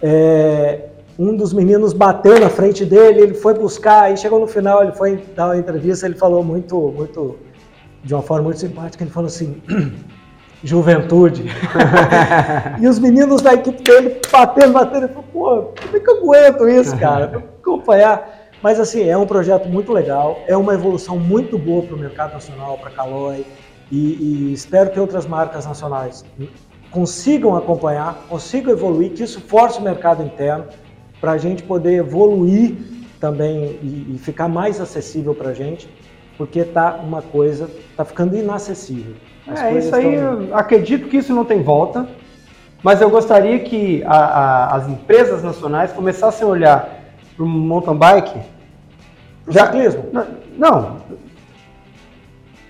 É, 0.04 0.89
um 1.17 1.36
dos 1.36 1.54
meninos 1.54 1.94
bateu 1.94 2.39
na 2.39 2.50
frente 2.50 2.84
dele, 2.84 3.22
ele 3.22 3.34
foi 3.34 3.54
buscar, 3.54 4.04
aí 4.04 4.17
chegou 4.17 4.39
no 4.39 4.48
final, 4.48 4.84
ele 4.84 4.91
foi 4.91 5.24
dar 5.36 5.48
uma 5.48 5.58
entrevista, 5.58 6.06
ele 6.06 6.15
falou 6.15 6.44
muito, 6.44 6.76
muito, 6.96 7.38
de 8.04 8.13
uma 8.13 8.24
forma 8.24 8.46
muito 8.46 8.60
simpática, 8.60 9.04
ele 9.04 9.12
falou 9.12 9.28
assim, 9.28 9.62
juventude. 10.63 11.46
e 12.82 12.88
os 12.88 13.00
meninos 13.00 13.41
da 13.41 13.54
equipe 13.54 13.82
dele 13.84 14.20
batendo, 14.32 14.74
batendo, 14.74 15.06
ele 15.06 15.13
falou, 15.13 15.30
pô, 15.32 15.74
como 15.82 15.96
é 15.96 16.00
que 16.00 16.10
eu 16.10 16.17
aguento 16.17 16.70
isso, 16.70 16.98
cara? 16.98 17.28
Pra 17.28 17.39
acompanhar. 17.39 18.40
Mas 18.62 18.80
assim, 18.80 19.08
é 19.08 19.17
um 19.17 19.26
projeto 19.26 19.67
muito 19.67 19.91
legal, 19.91 20.39
é 20.47 20.56
uma 20.56 20.74
evolução 20.74 21.17
muito 21.17 21.58
boa 21.58 21.82
para 21.84 21.95
o 21.95 22.00
mercado 22.00 22.34
nacional, 22.34 22.78
para 22.78 22.89
a 22.89 22.93
Caloi, 22.93 23.45
e, 23.91 23.97
e 23.97 24.54
espero 24.54 24.91
que 24.91 25.00
outras 25.00 25.26
marcas 25.26 25.65
nacionais 25.65 26.24
consigam 26.91 27.56
acompanhar, 27.56 28.26
consigam 28.30 28.71
evoluir, 28.71 29.12
que 29.12 29.24
isso 29.24 29.41
force 29.41 29.80
o 29.80 29.82
mercado 29.82 30.24
interno, 30.24 30.65
para 31.19 31.32
a 31.32 31.38
gente 31.38 31.63
poder 31.63 31.95
evoluir 31.95 32.76
também 33.19 33.80
e, 33.82 34.13
e 34.15 34.17
ficar 34.17 34.47
mais 34.47 34.80
acessível 34.80 35.34
para 35.34 35.50
a 35.50 35.54
gente, 35.54 35.89
porque 36.38 36.63
tá 36.63 37.00
uma 37.04 37.21
coisa, 37.21 37.69
tá 37.95 38.04
ficando 38.04 38.36
inacessível. 38.36 39.13
As 39.47 39.62
é, 39.62 39.78
isso 39.78 39.95
aí, 39.95 40.17
tão... 40.17 40.56
acredito 40.56 41.08
que 41.08 41.17
isso 41.17 41.34
não 41.34 41.45
tem 41.45 41.62
volta, 41.62 42.08
mas 42.84 43.02
eu 43.02 43.10
gostaria 43.10 43.60
que 43.60 44.04
a, 44.06 44.17
a, 44.17 44.76
as 44.76 44.88
empresas 44.88 45.43
nacionais 45.43 45.91
começassem 45.91 46.45
a 46.45 46.50
olhar 46.50 47.01
para 47.36 47.46
o 47.46 47.48
mountain 47.48 47.96
bike. 47.96 48.39
Pro 49.46 49.54
já, 49.54 49.65
ciclismo? 49.65 50.06
Não. 50.58 50.98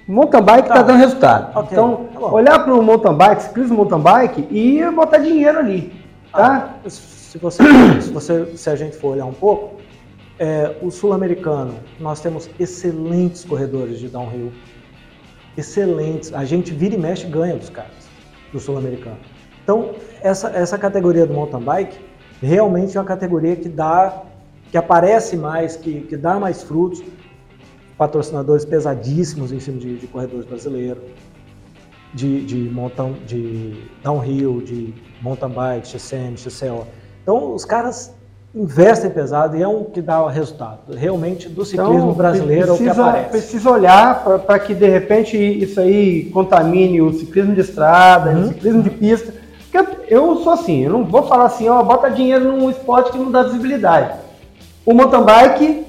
Mountain 0.08 0.41
bike 0.41 0.63
está 0.63 0.76
tá 0.76 0.82
dando 0.82 0.97
resultado. 0.97 1.60
Okay, 1.60 1.69
então, 1.71 2.08
tá 2.13 2.19
olhar 2.28 2.60
para 2.60 2.74
o 2.74 2.82
mountain 2.82 3.13
bike, 3.13 3.43
ciclismo 3.43 3.78
mountain 3.78 4.00
bike 4.00 4.47
e 4.52 4.84
botar 4.91 5.19
dinheiro 5.19 5.60
ali. 5.60 5.93
Tá? 6.32 6.76
Ah, 6.86 6.89
se, 6.89 7.38
você, 7.38 7.63
se, 8.02 8.12
você, 8.12 8.58
se 8.58 8.69
a 8.69 8.76
gente 8.76 8.97
for 8.97 9.13
olhar 9.13 9.26
um 9.26 9.34
pouco, 9.34 9.82
é, 10.39 10.76
o 10.82 10.89
sul-americano, 10.89 11.76
nós 12.00 12.19
temos 12.19 12.50
excelentes 12.60 13.45
corredores 13.45 14.00
de 14.00 14.10
downhill. 14.10 14.52
Excelentes. 15.56 16.34
A 16.34 16.43
gente 16.45 16.74
vira 16.74 16.95
e 16.95 16.97
mexe 16.97 17.28
e 17.28 17.30
ganha 17.30 17.56
dos 17.56 17.69
caras, 17.69 18.10
do 18.52 18.60
sul-americano. 18.60 19.19
Então, 19.63 19.91
essa, 20.21 20.50
essa 20.50 20.78
categoria 20.78 21.26
do 21.28 21.34
mountain 21.34 21.62
bike 21.62 22.00
realmente 22.41 22.97
é 22.97 23.00
uma 23.00 23.06
categoria 23.06 23.56
que 23.56 23.69
dá 23.69 24.24
que 24.71 24.77
aparece 24.77 25.36
mais, 25.36 25.75
que, 25.75 26.01
que 26.01 26.15
dá 26.15 26.39
mais 26.39 26.63
frutos, 26.63 27.03
patrocinadores 27.97 28.63
pesadíssimos 28.63 29.51
em 29.51 29.60
cima 29.60 29.77
de, 29.77 29.97
de 29.97 30.07
corredores 30.07 30.45
brasileiros, 30.45 31.03
de, 32.13 32.45
de, 32.45 32.69
mountain, 32.69 33.13
de 33.27 33.84
downhill, 34.01 34.62
de 34.62 34.93
mountain 35.21 35.49
bike, 35.49 35.88
XCM, 35.88 36.38
XCO. 36.38 36.88
Então, 37.21 37.53
os 37.53 37.65
caras 37.65 38.13
investem 38.55 39.12
pesado 39.12 39.55
e 39.55 39.62
é 39.62 39.67
um 39.67 39.84
que 39.84 40.01
dá 40.01 40.27
resultado. 40.29 40.93
Realmente, 40.95 41.47
do 41.47 41.63
ciclismo 41.63 41.97
então, 41.97 42.13
brasileiro 42.13 42.67
precisa, 42.67 42.89
é 42.89 42.91
o 42.91 42.95
que 42.95 43.01
aparece. 43.01 43.29
Precisa 43.29 43.71
olhar 43.71 44.23
para 44.23 44.60
que, 44.60 44.73
de 44.73 44.88
repente, 44.88 45.38
isso 45.38 45.79
aí 45.79 46.29
contamine 46.34 47.01
o 47.01 47.13
ciclismo 47.13 47.53
de 47.53 47.62
estrada, 47.62 48.31
uhum. 48.31 48.41
o 48.41 48.47
ciclismo 48.47 48.84
de 48.84 48.89
pista. 48.89 49.34
Porque 49.71 50.13
eu 50.13 50.38
sou 50.38 50.53
assim, 50.53 50.84
eu 50.84 50.91
não 50.91 51.05
vou 51.05 51.23
falar 51.23 51.45
assim, 51.45 51.69
ó, 51.69 51.81
bota 51.84 52.10
dinheiro 52.10 52.45
num 52.45 52.69
esporte 52.69 53.12
que 53.12 53.17
não 53.17 53.31
dá 53.31 53.43
visibilidade. 53.43 54.31
O 54.86 54.94
mountain 54.94 55.24
bike, 55.24 55.86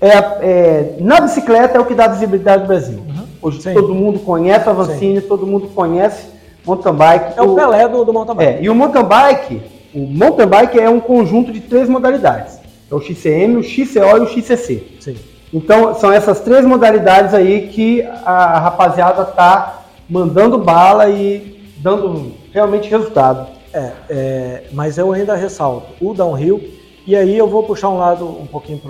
é, 0.00 0.08
é, 0.08 0.96
na 1.00 1.20
bicicleta, 1.20 1.78
é 1.78 1.80
o 1.80 1.86
que 1.86 1.94
dá 1.94 2.06
visibilidade 2.08 2.62
no 2.62 2.68
Brasil. 2.68 2.98
Uhum. 2.98 3.26
Hoje 3.40 3.62
Sim. 3.62 3.74
todo 3.74 3.94
mundo 3.94 4.18
conhece 4.18 4.68
a 4.68 4.72
Vancini, 4.72 5.20
Sim. 5.20 5.26
todo 5.26 5.46
mundo 5.46 5.68
conhece 5.68 6.26
mountain 6.64 6.94
bike. 6.94 7.38
É 7.38 7.42
o, 7.42 7.52
o 7.52 7.54
Pelé 7.54 7.88
do, 7.88 8.04
do 8.04 8.12
mountain 8.12 8.36
bike. 8.36 8.52
É, 8.52 8.62
e 8.62 8.68
o 8.68 8.74
mountain 8.74 9.04
bike, 9.04 9.62
o 9.94 10.00
mountain 10.00 10.46
bike 10.46 10.78
é 10.78 10.90
um 10.90 11.00
conjunto 11.00 11.50
de 11.50 11.60
três 11.60 11.88
modalidades. 11.88 12.58
É 12.90 12.94
o 12.94 13.00
XCM, 13.00 13.56
o 13.56 13.62
XCO 13.62 14.18
e 14.18 14.20
o 14.20 14.26
XCC. 14.28 14.86
Sim. 15.00 15.16
Então, 15.52 15.94
são 15.94 16.12
essas 16.12 16.40
três 16.40 16.64
modalidades 16.64 17.32
aí 17.32 17.68
que 17.68 18.02
a 18.02 18.58
rapaziada 18.58 19.24
tá 19.24 19.84
mandando 20.08 20.58
bala 20.58 21.08
e 21.08 21.58
dando 21.78 22.32
realmente 22.52 22.90
resultado. 22.90 23.46
É, 23.72 23.92
é 24.10 24.64
mas 24.72 24.98
eu 24.98 25.12
ainda 25.12 25.34
ressalto, 25.34 25.86
o 26.00 26.12
downhill 26.12 26.75
e 27.06 27.14
aí 27.14 27.36
eu 27.36 27.48
vou 27.48 27.62
puxar 27.62 27.88
um 27.90 27.98
lado 27.98 28.26
um 28.26 28.46
pouquinho 28.46 28.80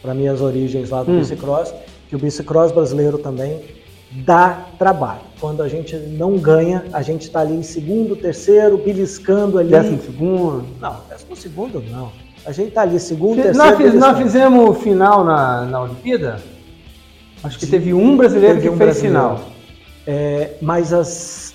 para 0.00 0.14
minhas 0.14 0.40
origens 0.40 0.90
lá 0.90 1.02
do 1.02 1.12
hum. 1.12 1.18
bicicross, 1.18 1.74
que 2.08 2.16
o 2.16 2.18
bicicross 2.18 2.72
brasileiro 2.72 3.18
também 3.18 3.60
dá 4.10 4.66
trabalho. 4.78 5.20
Quando 5.40 5.62
a 5.62 5.68
gente 5.68 5.94
não 5.96 6.38
ganha, 6.38 6.84
a 6.92 7.02
gente 7.02 7.22
está 7.22 7.40
ali 7.40 7.54
em 7.54 7.62
segundo, 7.62 8.16
terceiro, 8.16 8.78
beliscando 8.78 9.58
ali. 9.58 9.70
Décimo 9.70 10.00
segundo? 10.02 10.66
Não, 10.80 10.96
décimo 11.08 11.36
segundo 11.36 11.84
não. 11.90 12.10
A 12.46 12.52
gente 12.52 12.68
está 12.68 12.82
ali 12.82 12.98
segundo, 12.98 13.34
Fiz, 13.34 13.56
terceiro. 13.56 13.78
Nós, 13.78 13.94
nós 13.94 14.18
fizemos 14.18 14.78
final 14.78 15.22
na, 15.24 15.66
na 15.66 15.82
Olimpíada? 15.82 16.40
Acho 17.44 17.58
que 17.58 17.66
teve 17.66 17.92
um 17.92 18.16
brasileiro 18.16 18.54
teve 18.54 18.68
que 18.68 18.74
um 18.74 18.78
fez 18.78 19.00
brasileiro. 19.00 19.18
final. 19.18 19.40
É, 20.06 20.52
mas 20.60 20.92
as. 20.92 21.54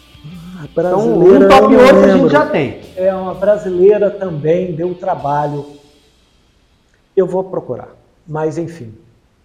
Então, 0.71 1.19
um 1.19 1.47
top 1.47 1.75
8 1.75 1.95
a 1.95 2.17
gente 2.17 2.29
já 2.31 2.45
tem. 2.45 2.79
É 2.95 3.13
uma 3.13 3.33
brasileira 3.33 4.09
também, 4.09 4.73
deu 4.73 4.93
trabalho. 4.95 5.65
Eu 7.15 7.27
vou 7.27 7.43
procurar. 7.43 7.89
Mas, 8.27 8.57
enfim, 8.57 8.93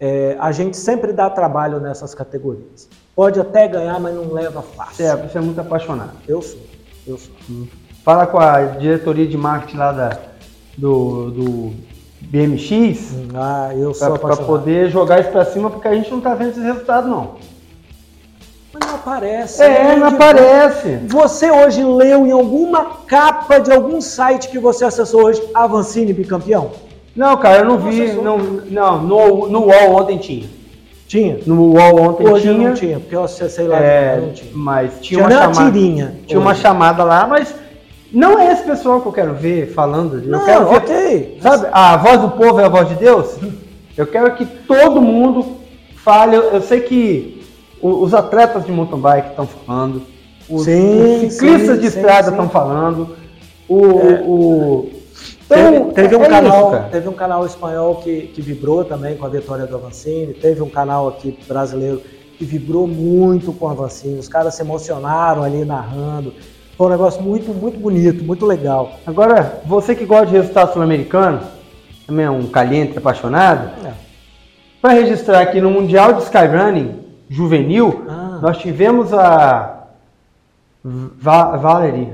é, 0.01 0.37
a 0.39 0.53
gente 0.53 0.77
sempre 0.77 1.13
dá 1.13 1.29
trabalho 1.29 1.81
nessas 1.81 2.15
categorias. 2.15 2.89
Pode 3.15 3.41
até 3.41 3.67
ganhar, 3.67 3.99
mas 3.99 4.15
não 4.15 4.33
leva 4.33 4.63
fácil. 4.63 5.07
É, 5.07 5.17
você 5.17 5.39
é 5.39 5.41
muito 5.41 5.61
apaixonado. 5.61 6.13
Eu 6.27 6.41
sou. 6.41 6.61
Eu 7.07 7.19
sou. 7.19 7.35
Hum. 7.51 7.67
Fala 8.05 8.27
com 8.27 8.39
a 8.39 8.65
diretoria 8.65 9.27
de 9.27 9.37
marketing 9.37 9.77
lá 9.77 9.93
da, 9.93 10.19
do, 10.77 11.31
do 11.31 11.75
BMX. 12.21 13.13
Hum, 13.13 13.29
ah, 13.35 13.71
eu 13.75 13.93
sou 13.93 14.19
Para 14.19 14.37
poder 14.37 14.89
jogar 14.89 15.21
isso 15.21 15.31
para 15.31 15.45
cima, 15.45 15.69
porque 15.71 15.89
a 15.89 15.95
gente 15.95 16.11
não 16.11 16.19
está 16.19 16.35
vendo 16.35 16.51
esses 16.51 16.63
resultados, 16.63 17.11
não. 17.11 17.37
Aparece. 18.99 19.63
É, 19.63 19.97
não 19.97 20.09
aparece. 20.09 21.01
Você 21.07 21.51
hoje 21.51 21.83
leu 21.83 22.27
em 22.27 22.33
alguma 22.33 22.85
capa 23.07 23.59
de 23.59 23.73
algum 23.73 24.01
site 24.01 24.49
que 24.49 24.59
você 24.59 24.85
acessou 24.85 25.25
hoje 25.25 25.43
Avancini 25.55 26.13
bicampeão? 26.13 26.73
Não, 27.15 27.37
cara, 27.37 27.59
eu 27.59 27.65
não, 27.65 27.79
não 27.79 27.91
vi. 27.91 28.13
Não, 28.13 28.39
não, 28.39 29.03
no, 29.03 29.49
no 29.49 29.61
UOL 29.67 30.03
ontem 30.03 30.19
tinha. 30.19 30.49
Tinha? 31.07 31.39
No 31.47 31.73
UOL 31.73 32.01
ontem 32.03 32.29
hoje 32.29 32.43
tinha. 32.49 32.69
não 32.69 32.75
tinha, 32.75 33.01
porque 33.01 33.17
eu 33.17 33.25
acessei 33.25 33.67
lá 33.67 33.79
é, 33.79 34.21
não 34.21 34.33
tinha. 34.33 34.51
Mas 34.55 34.93
tinha, 35.01 35.01
tinha 35.01 35.21
uma 35.21 35.31
chamada. 35.31 35.71
Tirinha 35.71 36.15
tinha 36.27 36.39
hoje. 36.39 36.47
uma 36.47 36.55
chamada 36.55 37.05
lá, 37.05 37.27
mas 37.27 37.55
não 38.13 38.39
é 38.39 38.53
esse 38.53 38.63
pessoal 38.63 39.01
que 39.01 39.09
eu 39.09 39.13
quero 39.13 39.35
ver 39.35 39.73
falando. 39.73 40.21
Não, 40.27 40.41
eu 40.41 40.45
quero 40.45 40.69
ver, 40.69 40.77
ok. 40.77 41.39
Sabe, 41.41 41.67
a 41.73 41.97
voz 41.97 42.21
do 42.21 42.31
povo 42.31 42.61
é 42.61 42.65
a 42.65 42.69
voz 42.69 42.89
de 42.89 42.95
Deus? 42.95 43.37
Eu 43.97 44.07
quero 44.07 44.35
que 44.35 44.45
todo 44.45 45.01
mundo 45.01 45.57
fale. 45.97 46.37
Eu 46.37 46.63
sei 46.63 46.81
que 46.83 47.38
os 47.81 48.15
atletas 48.15 48.65
de 48.65 48.73
mountain 48.73 49.01
bike 49.01 49.31
estão 49.31 49.47
falando, 49.47 50.03
os, 50.49 50.65
sim, 50.65 51.27
os 51.27 51.33
ciclistas 51.33 51.77
sim, 51.77 51.81
de 51.81 51.87
estrada 51.87 52.31
estão 52.31 52.49
falando, 52.49 53.17
o, 53.69 54.01
é. 54.01 54.23
o 54.25 54.91
então, 55.51 55.91
teve, 55.91 56.09
teve 56.09 56.17
um 56.17 56.25
é 56.25 56.29
canal, 56.29 56.75
isso, 56.75 56.91
teve 56.91 57.09
um 57.09 57.13
canal 57.15 57.47
espanhol 57.47 57.97
que, 57.97 58.23
que 58.35 58.43
vibrou 58.43 58.85
também 58.85 59.17
com 59.17 59.25
a 59.25 59.29
vitória 59.31 59.67
do 59.67 59.77
Avancini, 59.77 60.35
teve 60.35 60.63
um 60.63 60.69
canal 60.69 61.09
aqui 61.09 61.39
brasileiro 61.49 62.03
que 62.37 62.45
vibrou 62.45 62.87
muito 62.87 63.53
com 63.53 63.65
o 63.65 63.69
Avancini, 63.69 64.19
os 64.19 64.29
caras 64.29 64.55
se 64.55 64.63
emocionaram 64.63 65.43
ali 65.43 65.65
narrando. 65.65 66.35
Foi 66.77 66.87
um 66.87 66.91
negócio 66.91 67.21
muito, 67.21 67.53
muito 67.53 67.79
bonito, 67.79 68.23
muito 68.23 68.47
legal. 68.47 68.93
Agora, 69.05 69.61
você 69.65 69.95
que 69.95 70.05
gosta 70.05 70.27
de 70.27 70.33
resultado 70.33 70.73
sul-americano, 70.73 71.41
também 72.07 72.27
é 72.27 72.31
um 72.31 72.47
caliente 72.47 72.97
apaixonado, 72.97 73.71
é. 73.85 73.93
para 74.81 74.93
registrar 74.93 75.41
aqui 75.41 75.61
no 75.61 75.71
Mundial 75.71 76.13
de 76.13 76.23
Skyrunning, 76.23 77.08
juvenil, 77.29 78.05
ah. 78.09 78.39
nós 78.41 78.59
tivemos 78.59 79.13
a 79.13 79.87
Va 80.85 81.57
Valerie. 81.57 82.13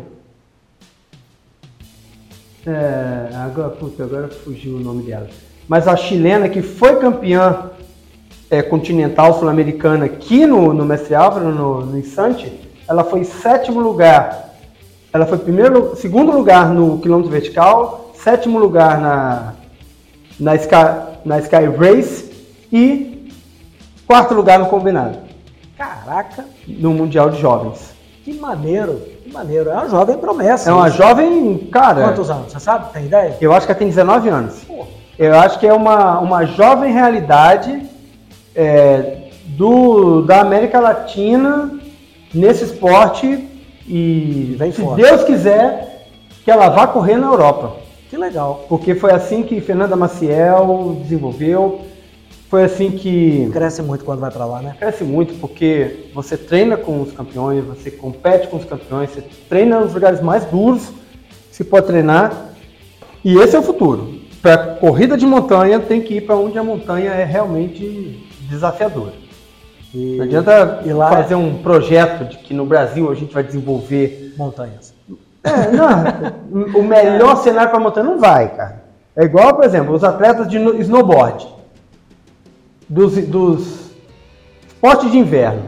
É, 2.66 3.28
agora, 3.34 3.68
puta, 3.70 4.04
agora 4.04 4.28
fugiu 4.28 4.76
o 4.76 4.80
nome 4.80 5.02
dela. 5.02 5.28
Mas 5.68 5.86
a 5.86 5.96
chilena 5.96 6.48
que 6.48 6.62
foi 6.62 6.96
campeã 6.96 7.70
é, 8.50 8.62
continental 8.62 9.38
sul-americana 9.38 10.06
aqui 10.06 10.46
no, 10.46 10.72
no 10.72 10.84
Mestre 10.84 11.14
Álvaro, 11.14 11.50
no, 11.50 11.84
no 11.84 11.98
Insante, 11.98 12.52
ela 12.88 13.04
foi 13.04 13.24
sétimo 13.24 13.80
lugar. 13.80 14.54
Ela 15.12 15.26
foi 15.26 15.38
primeiro, 15.38 15.94
segundo 15.96 16.32
lugar 16.32 16.70
no 16.70 16.98
quilômetro 16.98 17.30
vertical, 17.30 18.12
sétimo 18.14 18.58
lugar 18.58 19.00
na, 19.00 19.54
na 20.40 20.56
Sky, 20.56 20.74
na 21.24 21.38
Sky 21.38 21.66
Race 21.78 22.30
e 22.72 23.13
quarto 24.06 24.34
lugar 24.34 24.58
no 24.58 24.66
combinado. 24.66 25.18
Caraca, 25.76 26.44
no 26.66 26.92
Mundial 26.92 27.30
de 27.30 27.40
Jovens. 27.40 27.92
Que 28.24 28.32
maneiro, 28.32 29.02
que 29.22 29.30
maneiro. 29.32 29.70
É 29.70 29.74
uma 29.74 29.88
jovem 29.88 30.16
promessa. 30.16 30.70
É 30.70 30.72
uma 30.72 30.88
isso. 30.88 30.96
jovem, 30.96 31.58
cara. 31.70 32.04
Quantos 32.04 32.30
anos? 32.30 32.52
Você 32.52 32.60
sabe? 32.60 32.92
Tem 32.92 33.04
ideia? 33.06 33.36
Eu 33.40 33.52
acho 33.52 33.66
que 33.66 33.72
ela 33.72 33.78
tem 33.78 33.88
19 33.88 34.28
anos. 34.28 34.64
Pô, 34.64 34.86
Eu 35.18 35.38
acho 35.38 35.58
que 35.58 35.66
é 35.66 35.72
uma, 35.74 36.18
uma 36.20 36.44
jovem 36.46 36.92
realidade 36.92 37.82
é, 38.54 39.18
do, 39.46 40.22
da 40.22 40.40
América 40.40 40.80
Latina 40.80 41.70
nesse 42.32 42.64
esporte 42.64 43.46
e 43.86 44.54
Vem 44.58 44.72
se 44.72 44.80
forte. 44.80 45.02
Deus 45.02 45.24
quiser 45.24 46.06
que 46.44 46.50
ela 46.50 46.68
vá 46.70 46.86
correr 46.86 47.16
na 47.16 47.26
Europa. 47.26 47.76
que 48.08 48.16
legal. 48.16 48.64
Porque 48.68 48.94
foi 48.94 49.12
assim 49.12 49.42
que 49.42 49.60
Fernanda 49.60 49.96
Maciel 49.96 50.96
desenvolveu, 51.02 51.80
foi 52.54 52.62
assim 52.62 52.92
que 52.92 53.50
Cresce 53.52 53.82
muito 53.82 54.04
quando 54.04 54.20
vai 54.20 54.30
pra 54.30 54.44
lá, 54.44 54.62
né? 54.62 54.76
cresce 54.78 55.02
muito, 55.02 55.34
porque 55.40 56.08
você 56.14 56.36
treina 56.36 56.76
com 56.76 57.02
os 57.02 57.10
campeões, 57.10 57.64
você 57.64 57.90
compete 57.90 58.46
com 58.46 58.58
os 58.58 58.64
campeões, 58.64 59.10
você 59.10 59.22
treina 59.48 59.80
nos 59.80 59.92
lugares 59.92 60.20
mais 60.20 60.44
duros 60.44 60.86
que 61.50 61.56
se 61.56 61.64
pode 61.64 61.86
treinar. 61.88 62.50
E 63.24 63.36
esse 63.38 63.56
é 63.56 63.58
o 63.58 63.62
futuro. 63.62 64.20
Para 64.40 64.56
corrida 64.76 65.16
de 65.16 65.26
montanha, 65.26 65.80
tem 65.80 66.00
que 66.00 66.14
ir 66.14 66.20
para 66.20 66.36
onde 66.36 66.56
a 66.56 66.62
montanha 66.62 67.10
é 67.10 67.24
realmente 67.24 68.24
desafiadora. 68.48 69.14
E, 69.92 70.14
Não 70.16 70.24
adianta 70.24 70.82
e 70.84 70.92
lá 70.92 71.08
fazer 71.10 71.34
um 71.34 71.54
projeto 71.60 72.24
de 72.28 72.38
que 72.38 72.54
no 72.54 72.64
Brasil 72.64 73.10
a 73.10 73.16
gente 73.16 73.34
vai 73.34 73.42
desenvolver. 73.42 74.32
montanhas. 74.38 74.94
É, 75.42 75.72
não, 75.72 76.78
o 76.78 76.82
melhor 76.84 77.36
cenário 77.38 77.70
para 77.72 77.80
montanha 77.80 78.06
não 78.06 78.20
vai, 78.20 78.48
cara. 78.54 78.84
É 79.16 79.24
igual, 79.24 79.54
por 79.56 79.64
exemplo, 79.64 79.92
os 79.92 80.04
atletas 80.04 80.46
de 80.46 80.58
no- 80.60 80.80
snowboard, 80.80 81.46
dos, 82.88 83.16
dos 83.26 83.90
esportes 84.66 85.10
de 85.10 85.18
inverno. 85.18 85.62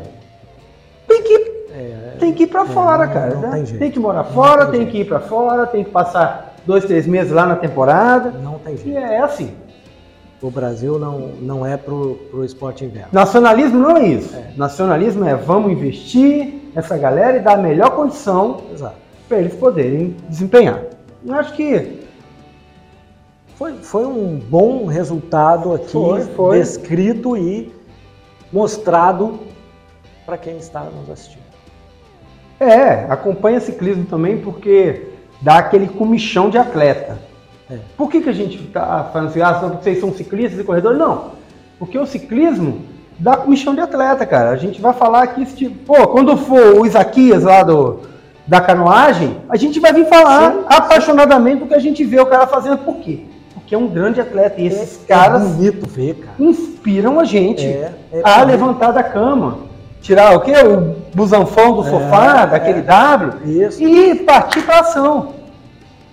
Tem 1.09 1.23
que 1.23 1.33
ir 1.33 1.67
É, 1.75 2.17
tem 2.19 2.33
que 2.33 2.43
ir 2.45 2.47
pra 2.47 2.65
fora, 2.67 3.07
não, 3.07 3.13
cara. 3.13 3.35
não 3.35 3.41
né? 3.43 3.51
tem 3.57 3.67
jeito. 3.67 3.93
que 3.93 3.99
morar 4.01 4.25
Não 4.25 4.33
fora, 4.33 4.67
tem 4.67 4.81
tem, 4.81 4.91
que 4.91 4.99
ir 5.01 5.05
pra 5.07 5.21
fora, 5.21 5.67
tem 5.67 5.85
que 5.85 5.91
passar 5.91 6.57
dois, 6.67 6.85
três 6.85 7.07
meses 7.07 7.33
lá 7.33 7.47
na 7.47 7.57
temporada. 7.57 8.31
não 8.31 8.59
tem 8.59 8.75
E 8.75 8.79
jeito. 8.79 8.99
é 8.99 9.19
assim. 9.21 9.53
O 10.43 10.51
Brasil 10.51 10.99
não, 10.99 11.19
não 11.41 11.65
é 11.67 11.77
pro, 11.79 12.15
pro 12.31 12.45
esporte 12.45 12.85
inverno. 12.85 13.09
Nacionalismo 13.11 13.79
não 13.79 13.97
é 13.97 14.07
isso. 14.07 14.37
Nacionalismo 14.57 15.25
é 15.25 15.35
vamos 15.35 15.73
investir 15.73 16.71
nessa 16.75 16.97
galera 16.99 17.39
e 17.39 17.41
dar 17.41 17.55
a 17.55 17.57
melhor 17.57 17.91
condição 17.93 18.61
para 19.29 19.39
eles 19.39 19.55
poderem 19.55 20.15
desempenhar. 20.29 20.83
Eu 21.27 21.35
acho 21.35 21.55
que 21.55 22.06
Foi, 23.57 23.73
foi 23.79 24.07
um 24.07 24.39
bom 24.39 24.87
resultado 24.87 25.75
aqui, 25.75 25.93
Foi, 25.93 26.21
foi. 26.23 26.59
descrito 26.59 27.37
e 27.37 27.73
mostrado 28.53 29.41
para 30.25 30.37
quem 30.37 30.57
está 30.59 30.81
nos 30.81 31.09
assistindo. 31.11 31.43
é, 32.61 33.07
acompanha 33.09 33.61
ciclismo 33.61 34.05
também 34.05 34.39
porque 34.39 35.09
dá 35.41 35.59
aquele 35.59 35.89
comichão 35.89 36.51
de 36.51 36.59
atleta. 36.59 37.19
É. 37.71 37.79
Por 37.97 38.11
que, 38.11 38.21
que 38.21 38.29
a 38.29 38.33
gente 38.33 38.63
está 38.63 39.05
falando 39.13 39.29
assim, 39.29 39.41
ah, 39.41 39.53
vocês 39.53 40.01
são 40.01 40.13
ciclistas 40.13 40.61
e 40.61 40.65
corredores? 40.65 40.99
Não. 40.99 41.33
Porque 41.79 41.99
o 41.99 42.07
ciclismo 42.07 42.83
dá 43.19 43.37
comichão 43.37 43.75
de 43.75 43.81
atleta, 43.81 44.25
cara. 44.27 44.51
A 44.51 44.57
gente 44.57 44.81
vai 44.81 44.93
falar 44.93 45.23
aqui, 45.23 45.45
tipo, 45.47 45.75
pô, 45.95 46.09
quando 46.09 46.37
for 46.37 46.79
o 46.79 46.87
Isaquias 46.87 47.43
lá 47.43 47.63
do, 47.63 48.01
da 48.47 48.61
canoagem, 48.61 49.39
a 49.49 49.57
gente 49.57 49.81
vai 49.81 49.93
vir 49.93 50.07
falar 50.07 50.53
Sim, 50.53 50.65
apaixonadamente 50.67 51.61
do 51.61 51.67
que 51.67 51.75
a 51.75 51.79
gente 51.79 52.05
vê 52.05 52.21
o 52.21 52.27
cara 52.27 52.47
fazendo. 52.47 52.79
Por 52.79 52.97
quê? 52.97 53.25
Porque 53.67 53.75
é 53.75 53.79
um 53.79 53.89
grande 53.89 54.21
atleta. 54.21 54.61
E 54.61 54.67
esses 54.69 55.03
é, 55.03 55.09
caras 55.09 55.43
É 55.43 55.49
bonito 55.49 55.89
ver, 55.89 56.15
cara. 56.15 56.37
inspiram 56.39 57.19
a 57.19 57.25
gente 57.25 57.67
É, 57.67 57.93
é 58.13 58.21
a 58.23 58.39
bonito. 58.39 58.47
levantar 58.47 58.93
da 58.93 59.03
cama. 59.03 59.59
Tirar 60.01 60.37
o 60.37 60.41
quê? 60.41 60.53
O 60.53 60.95
busanfão 61.13 61.75
do 61.75 61.85
É, 61.85 61.91
sofá, 61.91 62.47
daquele 62.47 62.79
é. 62.79 62.83
W, 62.83 63.67
Isso. 63.67 63.83
e 63.83 64.15
partir 64.15 64.63
pra 64.63 64.79
ação. 64.81 65.35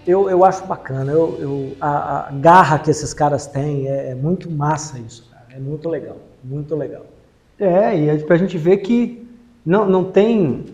Eu, 0.08 0.32
eu 0.32 0.44
acho 0.44 0.66
bacana. 0.66 1.12
Eu, 1.12 1.38
eu- 1.40 1.74
a, 1.80 2.28
a 2.28 2.32
garra 2.32 2.80
que 2.80 2.90
esses 2.90 3.14
caras 3.14 3.46
têm 3.46 3.88
é, 3.88 4.10
é 4.10 4.16
muito 4.16 4.50
massa 4.50 4.98
isso, 4.98 5.30
cara. 5.32 5.46
É 5.56 5.60
muito 5.60 5.88
legal. 5.88 6.18
Muito 6.44 6.76
legal. 6.76 7.04
É, 7.60 7.96
e 7.96 8.10
é 8.10 8.18
pra 8.18 8.36
gente 8.36 8.58
ver 8.58 8.78
que 8.78 9.28
não, 9.64 9.86
não 9.86 10.04
tem 10.06 10.66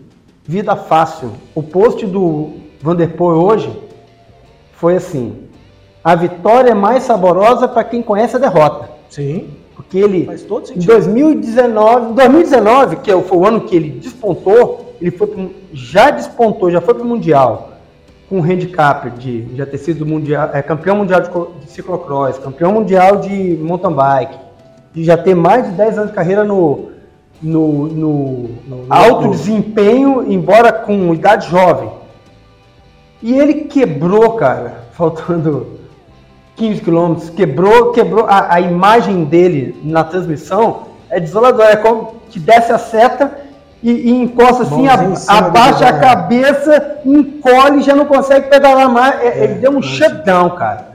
vida 0.44 0.74
fácil. 0.74 1.30
O 1.54 1.62
post 1.62 2.06
do 2.06 2.54
Vanderpool 2.80 3.32
hoje 3.32 3.70
foi 4.72 4.96
assim: 4.96 5.44
a 6.02 6.14
vitória 6.14 6.70
é 6.70 6.74
mais 6.74 7.02
saborosa 7.04 7.68
para 7.68 7.84
quem 7.84 8.02
conhece 8.02 8.36
a 8.36 8.38
derrota. 8.38 8.88
Sim, 9.08 9.48
Porque 9.76 9.98
ele, 9.98 10.24
faz 10.26 10.42
todo 10.42 10.62
em 10.64 10.66
sentido. 10.66 10.86
2019, 10.86 12.14
2019, 12.14 12.96
que 12.96 13.10
é 13.10 13.20
foi 13.20 13.38
o 13.38 13.46
ano 13.46 13.62
que 13.62 13.74
ele 13.76 13.90
despontou, 13.90 14.94
ele 15.00 15.10
foi 15.10 15.26
pro- 15.26 15.50
já 15.72 16.10
despontou, 16.10 16.70
já 16.70 16.80
foi 16.80 16.94
para 16.94 17.02
o 17.02 17.06
Mundial, 17.06 17.70
com 18.28 18.38
um 18.38 18.42
handicap 18.44 19.10
de 19.10 19.48
já 19.56 19.66
ter 19.66 19.78
sido 19.78 20.06
mundial, 20.06 20.50
é, 20.52 20.62
campeão 20.62 20.96
mundial 20.96 21.20
de, 21.20 21.28
de 21.64 21.70
ciclocross, 21.70 22.38
campeão 22.38 22.72
mundial 22.72 23.16
de 23.16 23.58
mountain 23.60 23.92
bike, 23.92 24.38
de 24.94 25.02
já 25.04 25.16
ter 25.16 25.34
mais 25.34 25.66
de 25.66 25.72
10 25.72 25.98
anos 25.98 26.10
de 26.10 26.16
carreira 26.16 26.44
no, 26.44 26.90
no, 27.42 27.86
no 27.88 28.48
No- 28.68 28.76
no- 28.86 28.86
alto 28.88 29.24
no- 29.26 29.30
desempenho, 29.32 30.30
embora 30.30 30.72
com 30.72 31.12
idade 31.12 31.48
jovem. 31.50 31.90
E 33.22 33.36
ele 33.36 33.54
quebrou, 33.64 34.34
cara, 34.34 34.84
faltando 34.92 35.79
15 36.56 36.80
quilômetros, 36.80 37.30
quebrou, 37.30 37.92
quebrou 37.92 38.26
a, 38.26 38.54
a 38.54 38.60
imagem 38.60 39.24
dele 39.24 39.80
na 39.82 40.04
transmissão 40.04 40.90
é 41.10 41.18
desoladora, 41.18 41.72
é 41.72 41.76
como 41.76 42.14
que 42.30 42.38
desce 42.38 42.72
a 42.72 42.78
seta 42.78 43.32
e, 43.82 43.90
e 43.90 44.10
encosta 44.10 44.62
assim, 44.62 44.86
a- 44.86 45.38
abaixa 45.38 45.86
a 45.86 45.88
é. 45.88 46.00
cabeça, 46.00 46.98
encolhe 47.04 47.80
e 47.80 47.82
já 47.82 47.94
não 47.94 48.06
consegue 48.06 48.48
pedalar 48.48 48.88
mais. 48.88 49.20
É, 49.20 49.44
ele 49.44 49.54
deu 49.54 49.72
um 49.72 49.82
shutdown, 49.82 50.50
cara. 50.50 50.88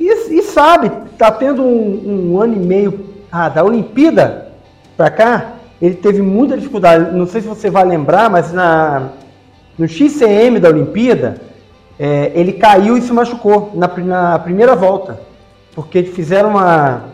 E, 0.00 0.10
e 0.10 0.42
sabe, 0.42 0.90
tá 1.16 1.30
tendo 1.30 1.62
um, 1.62 2.32
um 2.32 2.40
ano 2.40 2.54
e 2.54 2.58
meio 2.58 3.06
ah, 3.30 3.48
da 3.48 3.64
Olimpíada 3.64 4.48
pra 4.96 5.10
cá, 5.10 5.52
ele 5.80 5.94
teve 5.94 6.22
muita 6.22 6.56
dificuldade. 6.56 7.16
Não 7.16 7.26
sei 7.26 7.40
se 7.40 7.46
você 7.46 7.70
vai 7.70 7.84
lembrar, 7.84 8.28
mas 8.28 8.52
na, 8.52 9.10
no 9.78 9.86
XCM 9.86 10.58
da 10.58 10.68
Olimpíada, 10.68 11.40
é, 11.98 12.30
ele 12.34 12.52
caiu 12.52 12.96
e 12.96 13.02
se 13.02 13.12
machucou 13.12 13.72
na, 13.74 13.88
na 13.88 14.38
primeira 14.38 14.76
volta. 14.76 15.20
Porque 15.74 16.02
fizeram 16.04 16.50
uma. 16.50 17.04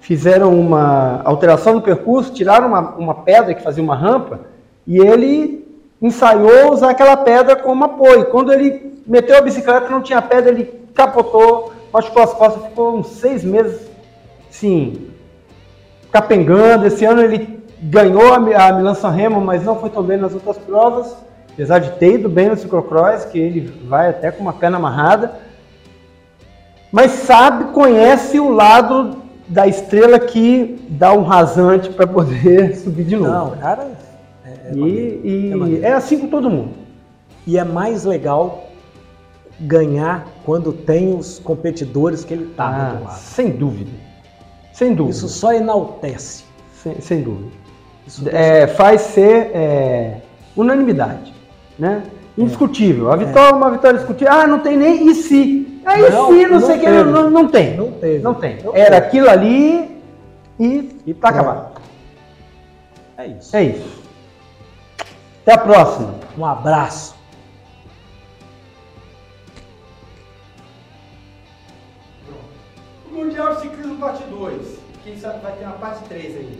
Fizeram 0.00 0.58
uma 0.58 1.22
alteração 1.24 1.74
no 1.74 1.80
percurso, 1.80 2.32
tiraram 2.32 2.68
uma, 2.68 2.80
uma 2.96 3.14
pedra 3.14 3.54
que 3.54 3.62
fazia 3.62 3.82
uma 3.82 3.96
rampa, 3.96 4.40
e 4.86 4.98
ele 4.98 5.66
ensaiou 6.00 6.74
usar 6.74 6.90
aquela 6.90 7.16
pedra 7.16 7.56
como 7.56 7.84
apoio. 7.84 8.26
Quando 8.26 8.52
ele 8.52 9.00
meteu 9.06 9.38
a 9.38 9.40
bicicleta, 9.40 9.88
não 9.88 10.02
tinha 10.02 10.20
pedra, 10.20 10.50
ele 10.50 10.64
capotou, 10.94 11.72
machucou 11.90 12.22
as 12.22 12.34
costas, 12.34 12.66
ficou 12.66 12.98
uns 12.98 13.06
seis 13.06 13.42
meses, 13.42 13.90
sim, 14.50 15.08
capengando. 16.12 16.86
Esse 16.86 17.06
ano 17.06 17.22
ele 17.22 17.64
ganhou 17.80 18.34
a 18.34 18.38
Milan 18.38 18.94
San 18.94 19.10
Remo, 19.10 19.40
mas 19.40 19.64
não 19.64 19.80
foi 19.80 19.88
tão 19.88 20.02
bem 20.02 20.18
nas 20.18 20.34
outras 20.34 20.58
provas, 20.58 21.16
apesar 21.54 21.78
de 21.78 21.92
ter 21.92 22.16
ido 22.16 22.28
bem 22.28 22.48
no 22.50 22.56
ciclocross, 22.56 23.24
que 23.24 23.38
ele 23.38 23.60
vai 23.88 24.10
até 24.10 24.30
com 24.30 24.42
uma 24.42 24.52
perna 24.52 24.76
amarrada. 24.76 25.32
Mas 26.92 27.12
sabe, 27.12 27.72
conhece 27.72 28.38
o 28.38 28.50
lado 28.50 29.16
da 29.48 29.66
estrela 29.66 30.18
que 30.18 30.84
dá 30.90 31.12
um 31.12 31.22
rasante 31.22 31.90
para 31.90 32.06
poder 32.06 32.76
subir 32.78 33.04
de 33.04 33.16
novo. 33.16 33.30
Não, 33.30 33.50
cara. 33.56 33.92
É, 34.44 34.68
é 34.68 34.72
e 34.74 35.54
maneiro, 35.54 35.82
e 35.82 35.84
é 35.84 35.88
é 35.88 35.92
assim 35.92 36.18
com 36.18 36.28
todo 36.28 36.50
mundo. 36.50 36.70
E 37.46 37.58
é 37.58 37.64
mais 37.64 38.04
legal 38.04 38.64
ganhar 39.60 40.26
quando 40.44 40.72
tem 40.72 41.16
os 41.16 41.38
competidores 41.38 42.24
que 42.24 42.34
ele 42.34 42.46
tá 42.56 42.70
do 42.70 42.74
Ah, 42.74 42.88
outro 42.90 43.04
lado. 43.04 43.18
sem 43.18 43.50
dúvida. 43.50 43.90
Sem 44.72 44.94
dúvida. 44.94 45.16
Isso 45.16 45.28
só 45.28 45.52
enaltece. 45.52 46.44
Sem, 46.82 47.00
sem 47.00 47.22
dúvida. 47.22 47.50
É, 48.32 48.66
faz 48.66 49.00
ser 49.02 49.50
é, 49.54 50.20
unanimidade, 50.56 51.33
né? 51.78 52.02
Indiscutível. 52.36 53.12
A 53.12 53.16
vitória 53.16 53.50
é 53.50 53.54
uma 53.54 53.70
vitória 53.70 53.98
discutível. 53.98 54.32
Ah, 54.32 54.46
não 54.46 54.58
tem 54.58 54.76
nem 54.76 55.08
e 55.08 55.14
se. 55.14 55.80
É 55.86 55.98
e 55.98 56.10
Não, 56.10 56.26
se, 56.28 56.42
não, 56.42 56.50
não 56.50 56.60
sei 56.66 56.76
o 56.76 56.80
que. 56.80 56.88
Não, 56.88 57.30
não 57.30 57.48
tem. 57.48 57.76
Não 57.76 57.92
teve. 57.92 58.18
Não 58.18 58.34
tem. 58.34 58.62
Não 58.62 58.74
Era 58.74 58.96
teve. 59.00 59.06
aquilo 59.06 59.30
ali 59.30 60.00
e, 60.58 60.98
E 61.06 61.14
tá 61.14 61.28
acabado. 61.28 61.80
É 63.16 63.26
isso. 63.28 63.56
É 63.56 63.62
isso. 63.62 64.02
Até 65.42 65.54
a 65.54 65.58
próxima. 65.58 66.14
Um 66.36 66.44
abraço. 66.44 67.14
Mundial 73.10 73.54
de 73.54 73.60
Ciclismo 73.62 73.96
Parte 73.98 74.24
2. 74.24 74.78
Quem 75.04 75.16
sabe 75.18 75.40
vai 75.40 75.52
ter 75.52 75.64
uma 75.64 75.74
parte 75.74 76.04
3 76.08 76.36
aí. 76.36 76.58